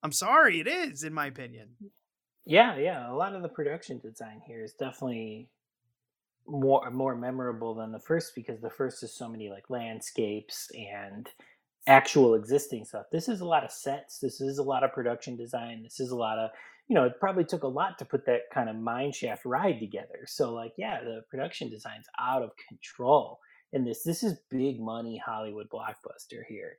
[0.02, 1.70] I'm sorry, it is, in my opinion.
[1.84, 1.90] Mm.
[2.46, 3.12] Yeah, yeah.
[3.12, 5.50] A lot of the production design here is definitely
[6.48, 11.30] more more memorable than the first because the first is so many like landscapes and
[11.88, 13.06] actual existing stuff.
[13.12, 14.20] This is a lot of sets.
[14.20, 15.84] This is a lot of production design.
[15.84, 16.50] This is a lot of,
[16.88, 19.80] you know, it probably took a lot to put that kind of mine shaft ride
[19.80, 20.26] together.
[20.26, 23.40] So like, yeah, the production design's out of control
[23.74, 24.04] in this.
[24.04, 26.78] This is big money Hollywood blockbuster here.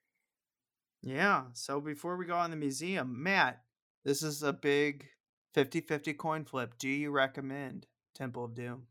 [1.03, 1.45] Yeah.
[1.53, 3.62] So before we go on the museum, Matt,
[4.05, 5.07] this is a big
[5.57, 6.74] 50-50 coin flip.
[6.78, 8.86] Do you recommend Temple of Doom?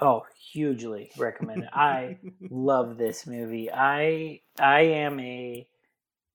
[0.00, 1.70] Oh, hugely recommend it.
[1.72, 2.18] I
[2.50, 3.70] love this movie.
[3.70, 5.68] I I am a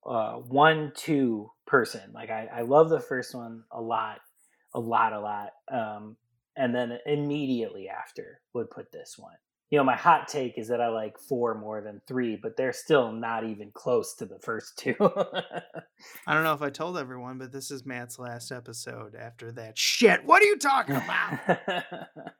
[0.05, 2.11] uh, one two person.
[2.13, 4.19] Like I, I love the first one a lot,
[4.73, 5.49] a lot, a lot.
[5.71, 6.17] Um,
[6.55, 9.35] and then immediately after would put this one.
[9.75, 12.71] You know, my hot take is that I like four more than three, but they're
[12.71, 14.95] still not even close to the first two.
[15.01, 19.77] I don't know if I told everyone, but this is Matt's last episode after that
[19.77, 20.23] shit.
[20.23, 21.59] What are you talking about?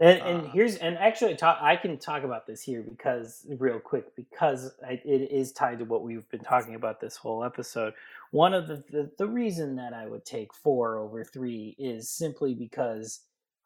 [0.00, 3.80] And, and uh, here's and actually talk, I can talk about this here because real
[3.80, 7.94] quick because I, it is tied to what we've been talking about this whole episode.
[8.30, 12.54] One of the, the the reason that I would take four over three is simply
[12.54, 13.22] because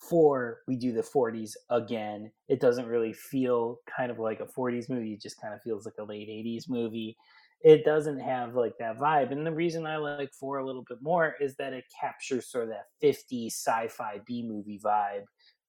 [0.08, 2.30] four we do the 40s again.
[2.48, 5.14] It doesn't really feel kind of like a 40s movie.
[5.14, 7.16] It just kind of feels like a late 80s movie.
[7.62, 9.30] It doesn't have like that vibe.
[9.30, 12.64] And the reason I like four a little bit more is that it captures sort
[12.64, 15.24] of that 50s sci-fi B movie vibe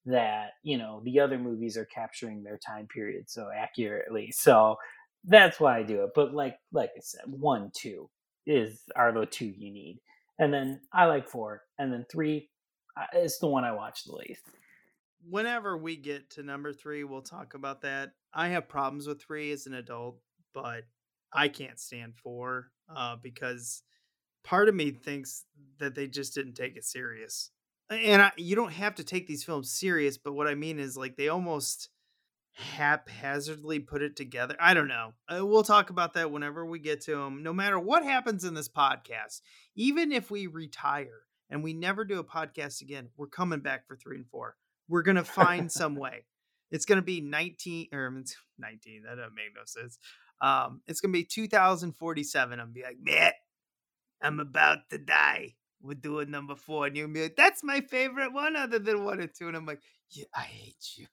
[0.05, 4.75] that you know the other movies are capturing their time period so accurately so
[5.25, 8.09] that's why i do it but like like i said one two
[8.45, 10.01] is are the two you need
[10.39, 12.49] and then i like four and then three
[13.15, 14.43] is the one i watch the least
[15.29, 19.51] whenever we get to number three we'll talk about that i have problems with three
[19.51, 20.19] as an adult
[20.53, 20.83] but
[21.33, 23.81] I can't stand four uh, because
[24.43, 25.45] part of me thinks
[25.79, 27.49] that they just didn't take it serious.
[27.89, 30.95] And I, you don't have to take these films serious, but what I mean is
[30.95, 31.89] like they almost
[32.53, 34.55] haphazardly put it together.
[34.59, 35.13] I don't know.
[35.27, 37.43] Uh, we'll talk about that whenever we get to them.
[37.43, 39.41] No matter what happens in this podcast,
[39.75, 41.21] even if we retire
[41.54, 44.56] and we never do a podcast again, we're coming back for three and four.
[44.89, 46.26] We're gonna find some way.
[46.72, 48.12] It's gonna be nineteen or
[48.58, 49.04] nineteen.
[49.04, 49.99] That doesn't make no sense.
[50.41, 52.54] Um, it's gonna be 2047.
[52.54, 53.36] I'm gonna be like, Matt,
[54.22, 55.54] I'm about to die.
[55.80, 59.06] We're doing number four, and you're gonna be like, that's my favorite one, other than
[59.06, 59.47] one or two.
[59.47, 61.06] And I'm like, yeah, I hate you.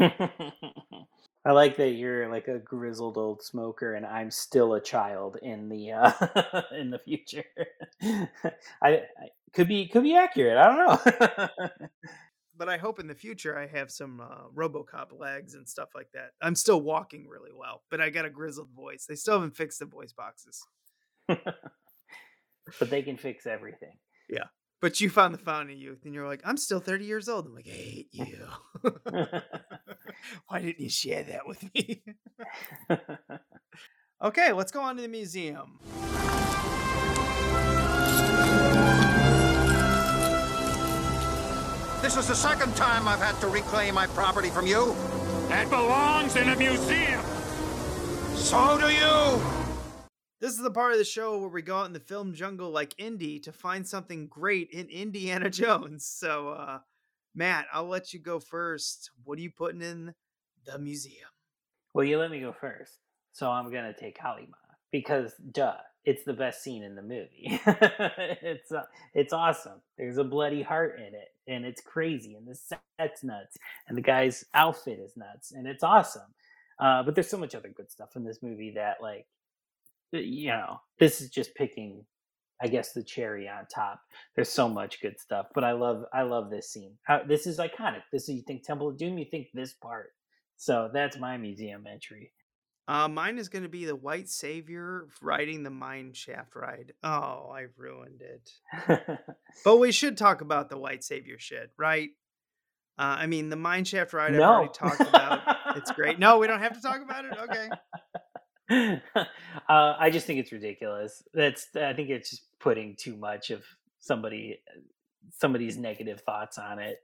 [1.44, 5.68] I like that you're like a grizzled old smoker, and I'm still a child in
[5.68, 7.44] the uh, in the future.
[8.02, 8.22] I,
[8.82, 10.56] I could be could be accurate.
[10.56, 11.48] I don't know.
[12.56, 16.08] but I hope in the future I have some uh, RoboCop legs and stuff like
[16.12, 16.30] that.
[16.42, 19.06] I'm still walking really well, but I got a grizzled voice.
[19.08, 20.60] They still haven't fixed the voice boxes.
[21.28, 23.96] but they can fix everything.
[24.28, 24.44] Yeah.
[24.80, 27.46] But you found the fountain of youth and you're like, I'm still 30 years old.
[27.46, 28.46] I'm like, I hate you.
[30.48, 32.04] Why didn't you share that with me?
[34.22, 35.80] okay, let's go on to the museum.
[42.08, 44.96] This is the second time I've had to reclaim my property from you.
[45.50, 47.22] That belongs in a museum.
[48.34, 49.42] So do you.
[50.40, 52.70] This is the part of the show where we go out in the film jungle
[52.70, 56.06] like Indy to find something great in Indiana Jones.
[56.06, 56.78] So, uh,
[57.34, 59.10] Matt, I'll let you go first.
[59.24, 60.14] What are you putting in
[60.64, 61.28] the museum?
[61.92, 63.00] Well, you let me go first.
[63.32, 64.56] So I'm going to take Kali Ma
[64.92, 67.60] because, duh, it's the best scene in the movie.
[67.66, 69.82] it's uh, it's awesome.
[69.98, 73.56] There's a bloody heart in it, and it's crazy, and the set's nuts,
[73.88, 76.34] and the guy's outfit is nuts, and it's awesome.
[76.80, 79.26] Uh, but there's so much other good stuff in this movie that, like,
[80.12, 82.04] you know, this is just picking,
[82.62, 84.00] I guess, the cherry on top.
[84.36, 86.94] There's so much good stuff, but I love I love this scene.
[87.28, 88.02] This is iconic.
[88.12, 90.10] This is you think Temple of Doom, you think this part.
[90.56, 92.32] So that's my museum entry.
[92.88, 96.94] Uh, mine is going to be the white savior riding the mine shaft ride.
[97.04, 98.50] Oh, I ruined it.
[99.62, 102.08] but we should talk about the white savior shit, right?
[102.98, 104.54] Uh, I mean, the mine shaft ride I've No.
[104.54, 105.42] already talked about.
[105.76, 106.18] it's great.
[106.18, 107.34] No, we don't have to talk about it.
[108.70, 109.00] Okay.
[109.16, 109.24] uh,
[109.98, 111.22] I just think it's ridiculous.
[111.34, 113.64] That's I think it's just putting too much of
[114.00, 114.60] somebody
[115.36, 116.98] somebody's negative thoughts on it.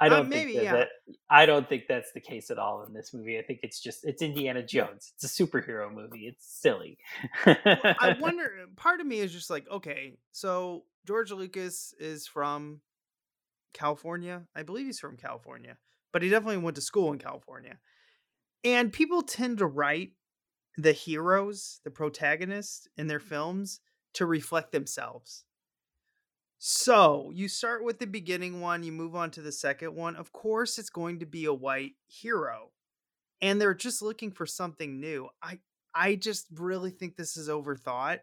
[0.00, 0.72] I Uh, don't maybe, think that, yeah.
[0.72, 0.88] that
[1.30, 3.38] I don't think that's the case at all in this movie.
[3.38, 5.12] I think it's just it's Indiana Jones.
[5.14, 6.26] It's a superhero movie.
[6.26, 6.98] It's silly.
[7.46, 8.50] I wonder.
[8.76, 12.80] Part of me is just like, okay, so George Lucas is from
[13.72, 14.42] California.
[14.54, 15.76] I believe he's from California,
[16.12, 17.78] but he definitely went to school in California.
[18.64, 20.12] And people tend to write
[20.76, 23.80] the heroes, the protagonists in their films
[24.14, 25.44] to reflect themselves.
[26.58, 30.16] So you start with the beginning one, you move on to the second one.
[30.16, 32.70] Of course, it's going to be a white hero,
[33.42, 35.28] and they're just looking for something new.
[35.42, 35.58] I
[35.94, 38.20] I just really think this is overthought,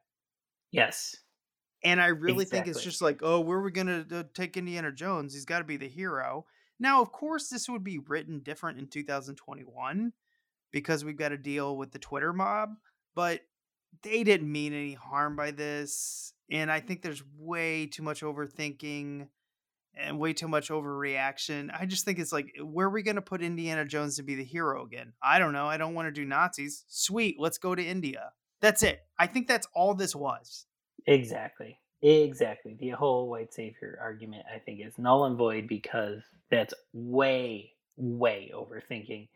[0.71, 1.15] yes.
[1.84, 4.91] and I really think it's just like, oh, where are we gonna uh, take Indiana
[4.91, 5.34] Jones?
[5.34, 6.45] He's got to be the hero.
[6.79, 10.13] Now, of course, this would be written different in 2021
[10.71, 12.71] because we've got to deal with the Twitter mob,
[13.13, 13.41] but
[14.01, 16.34] they didn't mean any harm by this.
[16.52, 19.28] And I think there's way too much overthinking
[19.95, 21.70] and way too much overreaction.
[21.78, 24.24] I just think it's like, eh, where are we going to put Indiana Jones to
[24.24, 25.14] be the hero again?
[25.24, 25.68] I don't know.
[25.68, 26.84] I don't want to do Nazis.
[26.88, 27.38] Sweet.
[27.39, 28.32] Let's go to India.
[28.60, 28.99] That's it.
[29.18, 30.66] I think that's all this was.
[31.08, 31.80] Exactly.
[32.02, 32.76] Exactly.
[32.80, 38.52] The whole white savior argument, I think, is null and void because that's way, way
[38.56, 39.30] overthinking.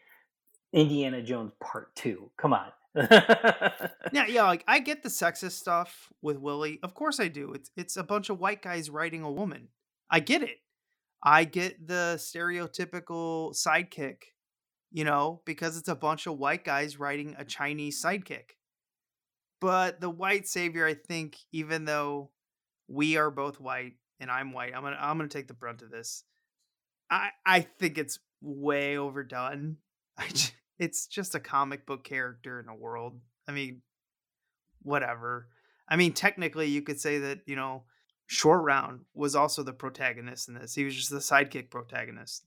[0.73, 2.31] Indiana Jones Part Two.
[2.37, 2.67] Come on.
[4.11, 6.79] Yeah, yeah, like I get the sexist stuff with Willie.
[6.83, 7.53] Of course I do.
[7.53, 9.69] It's it's a bunch of white guys writing a woman.
[10.09, 10.57] I get it.
[11.23, 14.17] I get the stereotypical sidekick,
[14.91, 18.51] you know, because it's a bunch of white guys writing a Chinese sidekick.
[19.61, 22.31] But the white savior, I think, even though
[22.87, 25.91] we are both white and I'm white, I'm gonna I'm gonna take the brunt of
[25.91, 26.23] this.
[27.09, 29.77] I I think it's way overdone.
[30.17, 33.19] I j- it's just a comic book character in a world.
[33.47, 33.81] I mean,
[34.81, 35.47] whatever.
[35.87, 37.83] I mean, technically, you could say that you know,
[38.27, 40.75] Short Round was also the protagonist in this.
[40.75, 42.45] He was just the sidekick protagonist.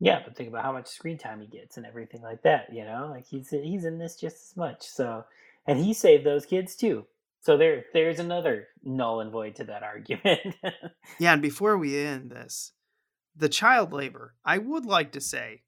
[0.00, 2.72] yeah, but think about how much screen time he gets and everything like that.
[2.72, 4.82] You know, like he's he's in this just as much.
[4.86, 5.24] So,
[5.66, 7.06] and he saved those kids too.
[7.40, 10.56] So there, there's another null and void to that argument.
[11.18, 12.72] Yeah, and before we end this,
[13.34, 15.62] the child labor, I would like to say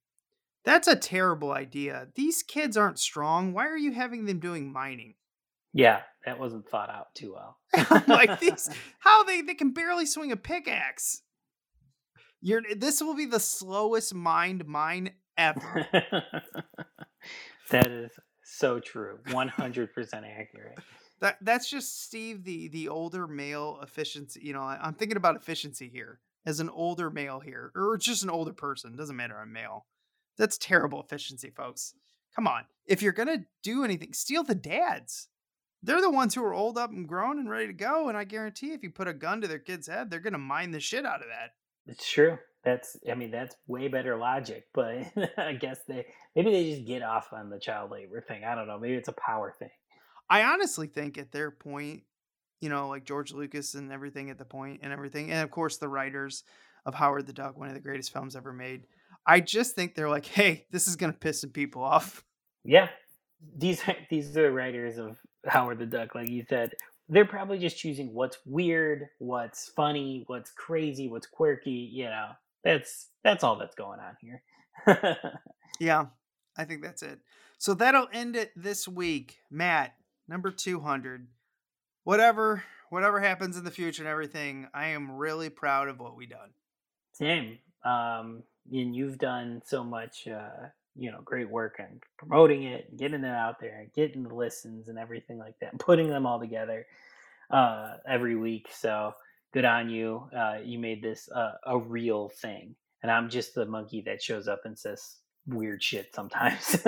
[0.65, 2.09] That's a terrible idea.
[2.15, 3.53] These kids aren't strong.
[3.53, 5.15] Why are you having them doing mining?
[5.73, 7.59] Yeah, that wasn't thought out too well.
[8.09, 11.23] like these, how they they can barely swing a pickaxe.
[12.41, 15.87] You're this will be the slowest mined mine ever.
[17.71, 18.11] that is
[18.43, 19.19] so true.
[19.29, 20.79] 100% accurate.
[21.21, 24.41] That that's just Steve, the the older male efficiency.
[24.43, 28.23] You know, I, I'm thinking about efficiency here as an older male here, or just
[28.23, 28.97] an older person.
[28.97, 29.39] Doesn't matter.
[29.39, 29.87] I'm male.
[30.39, 31.95] That's terrible efficiency, folks.
[32.35, 32.65] Come on.
[32.87, 35.29] If you're gonna do anything, steal the dads.
[35.83, 38.09] They're the ones who are old up and grown and ready to go.
[38.09, 40.71] And I guarantee if you put a gun to their kid's head, they're gonna mine
[40.71, 41.53] the shit out of that.
[41.87, 42.39] It's true.
[42.65, 45.07] That's I mean that's way better logic, but
[45.39, 46.07] I guess they
[46.37, 48.45] maybe they just get off on the child labor thing.
[48.45, 48.79] I don't know.
[48.79, 49.71] Maybe it's a power thing.
[50.29, 52.03] I honestly think at their point,
[52.61, 55.79] you know, like George Lucas and everything at the point and everything, and of course
[55.79, 56.45] the writers
[56.85, 58.85] of Howard the Duck, one of the greatest films ever made.
[59.27, 62.25] I just think they're like, hey, this is gonna piss some people off.
[62.65, 62.89] Yeah.
[63.57, 65.17] These these are the writers of
[65.47, 66.73] Howard the Duck, like you said.
[67.09, 72.29] They're probably just choosing what's weird, what's funny, what's crazy, what's quirky, you know.
[72.63, 74.43] That's that's all that's going on here.
[75.81, 76.07] yeah,
[76.57, 77.19] I think that's it.
[77.59, 79.39] So that'll end it this week.
[79.51, 79.95] Matt,
[80.29, 81.27] number 200.
[82.05, 86.27] Whatever whatever happens in the future and everything, I am really proud of what we
[86.27, 86.51] done.
[87.13, 87.59] Same.
[87.85, 90.67] Um and you've done so much uh
[90.97, 94.99] you know great work on promoting it getting it out there getting the listens and
[94.99, 96.87] everything like that putting them all together
[97.51, 99.13] uh every week so
[99.53, 103.67] good on you uh you made this uh, a real thing and i'm just the
[103.67, 105.17] monkey that shows up and says
[105.47, 106.77] weird shit sometimes.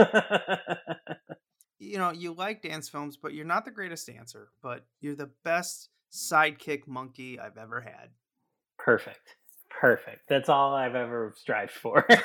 [1.84, 5.30] You know you like dance films but you're not the greatest dancer but you're the
[5.42, 8.10] best sidekick monkey i've ever had.
[8.78, 9.34] Perfect
[9.82, 12.06] perfect that's all i've ever strived for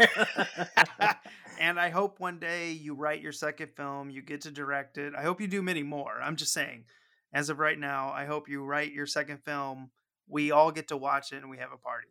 [1.59, 5.13] and I hope one day you write your second film, you get to direct it.
[5.17, 6.19] I hope you do many more.
[6.21, 6.85] I'm just saying,
[7.33, 9.91] as of right now, I hope you write your second film.
[10.27, 12.07] We all get to watch it and we have a party.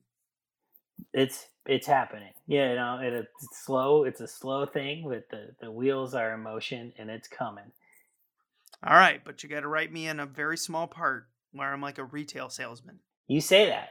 [1.13, 2.33] It's it's happening.
[2.47, 4.05] Yeah, you know, it, it's slow.
[4.05, 7.71] It's a slow thing, but the the wheels are in motion and it's coming.
[8.87, 11.81] All right, but you got to write me in a very small part where I'm
[11.81, 13.01] like a retail salesman.
[13.27, 13.91] You say that.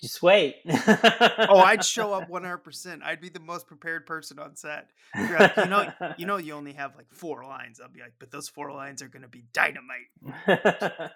[0.00, 0.56] Just wait.
[0.68, 3.02] oh, I'd show up 100%.
[3.02, 4.90] I'd be the most prepared person on set.
[5.14, 7.80] Like, you know, you know, you only have like four lines.
[7.80, 10.10] I'll be like, but those four lines are going to be dynamite.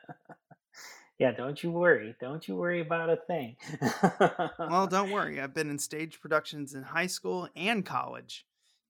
[1.19, 2.17] yeah, don't you worry.
[2.21, 3.57] Don't you worry about a thing.
[4.59, 5.41] well, don't worry.
[5.41, 8.47] I've been in stage productions in high school and college.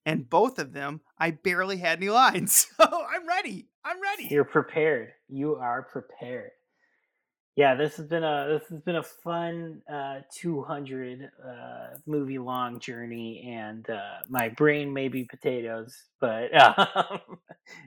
[0.06, 2.68] And both of them, I barely had any lines.
[2.78, 3.68] So I'm ready.
[3.84, 4.28] I'm ready.
[4.30, 5.12] You're prepared.
[5.28, 6.52] You are prepared
[7.60, 12.80] yeah, this has been a this has been a fun uh, 200 uh, movie long
[12.80, 17.20] journey, and uh, my brain may be potatoes, but um,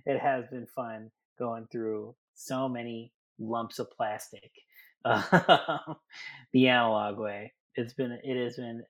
[0.06, 1.10] it has been fun
[1.40, 4.52] going through so many lumps of plastic
[5.06, 7.52] the analog way.
[7.74, 8.84] It's been it has been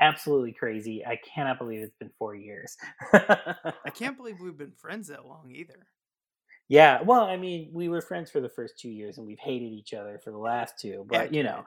[0.00, 1.04] absolutely crazy.
[1.04, 2.78] I cannot believe it's been four years.
[3.12, 5.86] I can't believe we've been friends that long either.
[6.70, 9.72] Yeah, well, I mean, we were friends for the first two years, and we've hated
[9.72, 11.04] each other for the last two.
[11.08, 11.64] But you know,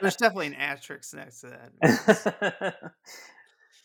[0.00, 2.32] there's definitely an asterisk next to that.
[2.32, 2.74] Because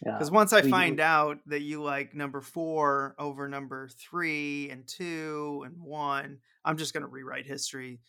[0.05, 4.69] yeah, once I we, find we, out that you like number four over number three
[4.69, 7.99] and two and one, I'm just gonna rewrite history.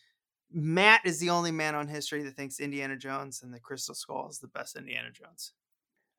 [0.49, 4.29] Matt is the only man on history that thinks Indiana Jones and the Crystal Skull
[4.29, 5.51] is the best Indiana Jones.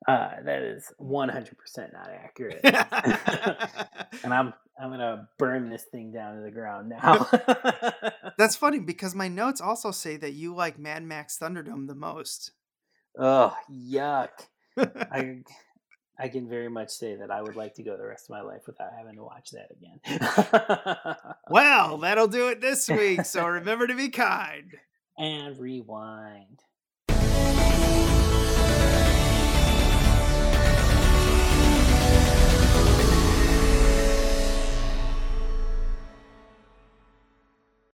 [0.07, 2.59] Uh, that is 100% not accurate.
[4.23, 7.27] and I'm I'm gonna burn this thing down to the ground now.
[8.37, 12.51] That's funny because my notes also say that you like Mad Max Thunderdome the most.
[13.17, 14.29] Oh yuck!
[14.77, 15.43] I
[16.19, 18.41] I can very much say that I would like to go the rest of my
[18.41, 21.33] life without having to watch that again.
[21.49, 23.23] well, that'll do it this week.
[23.25, 24.71] So remember to be kind
[25.17, 26.59] and rewind.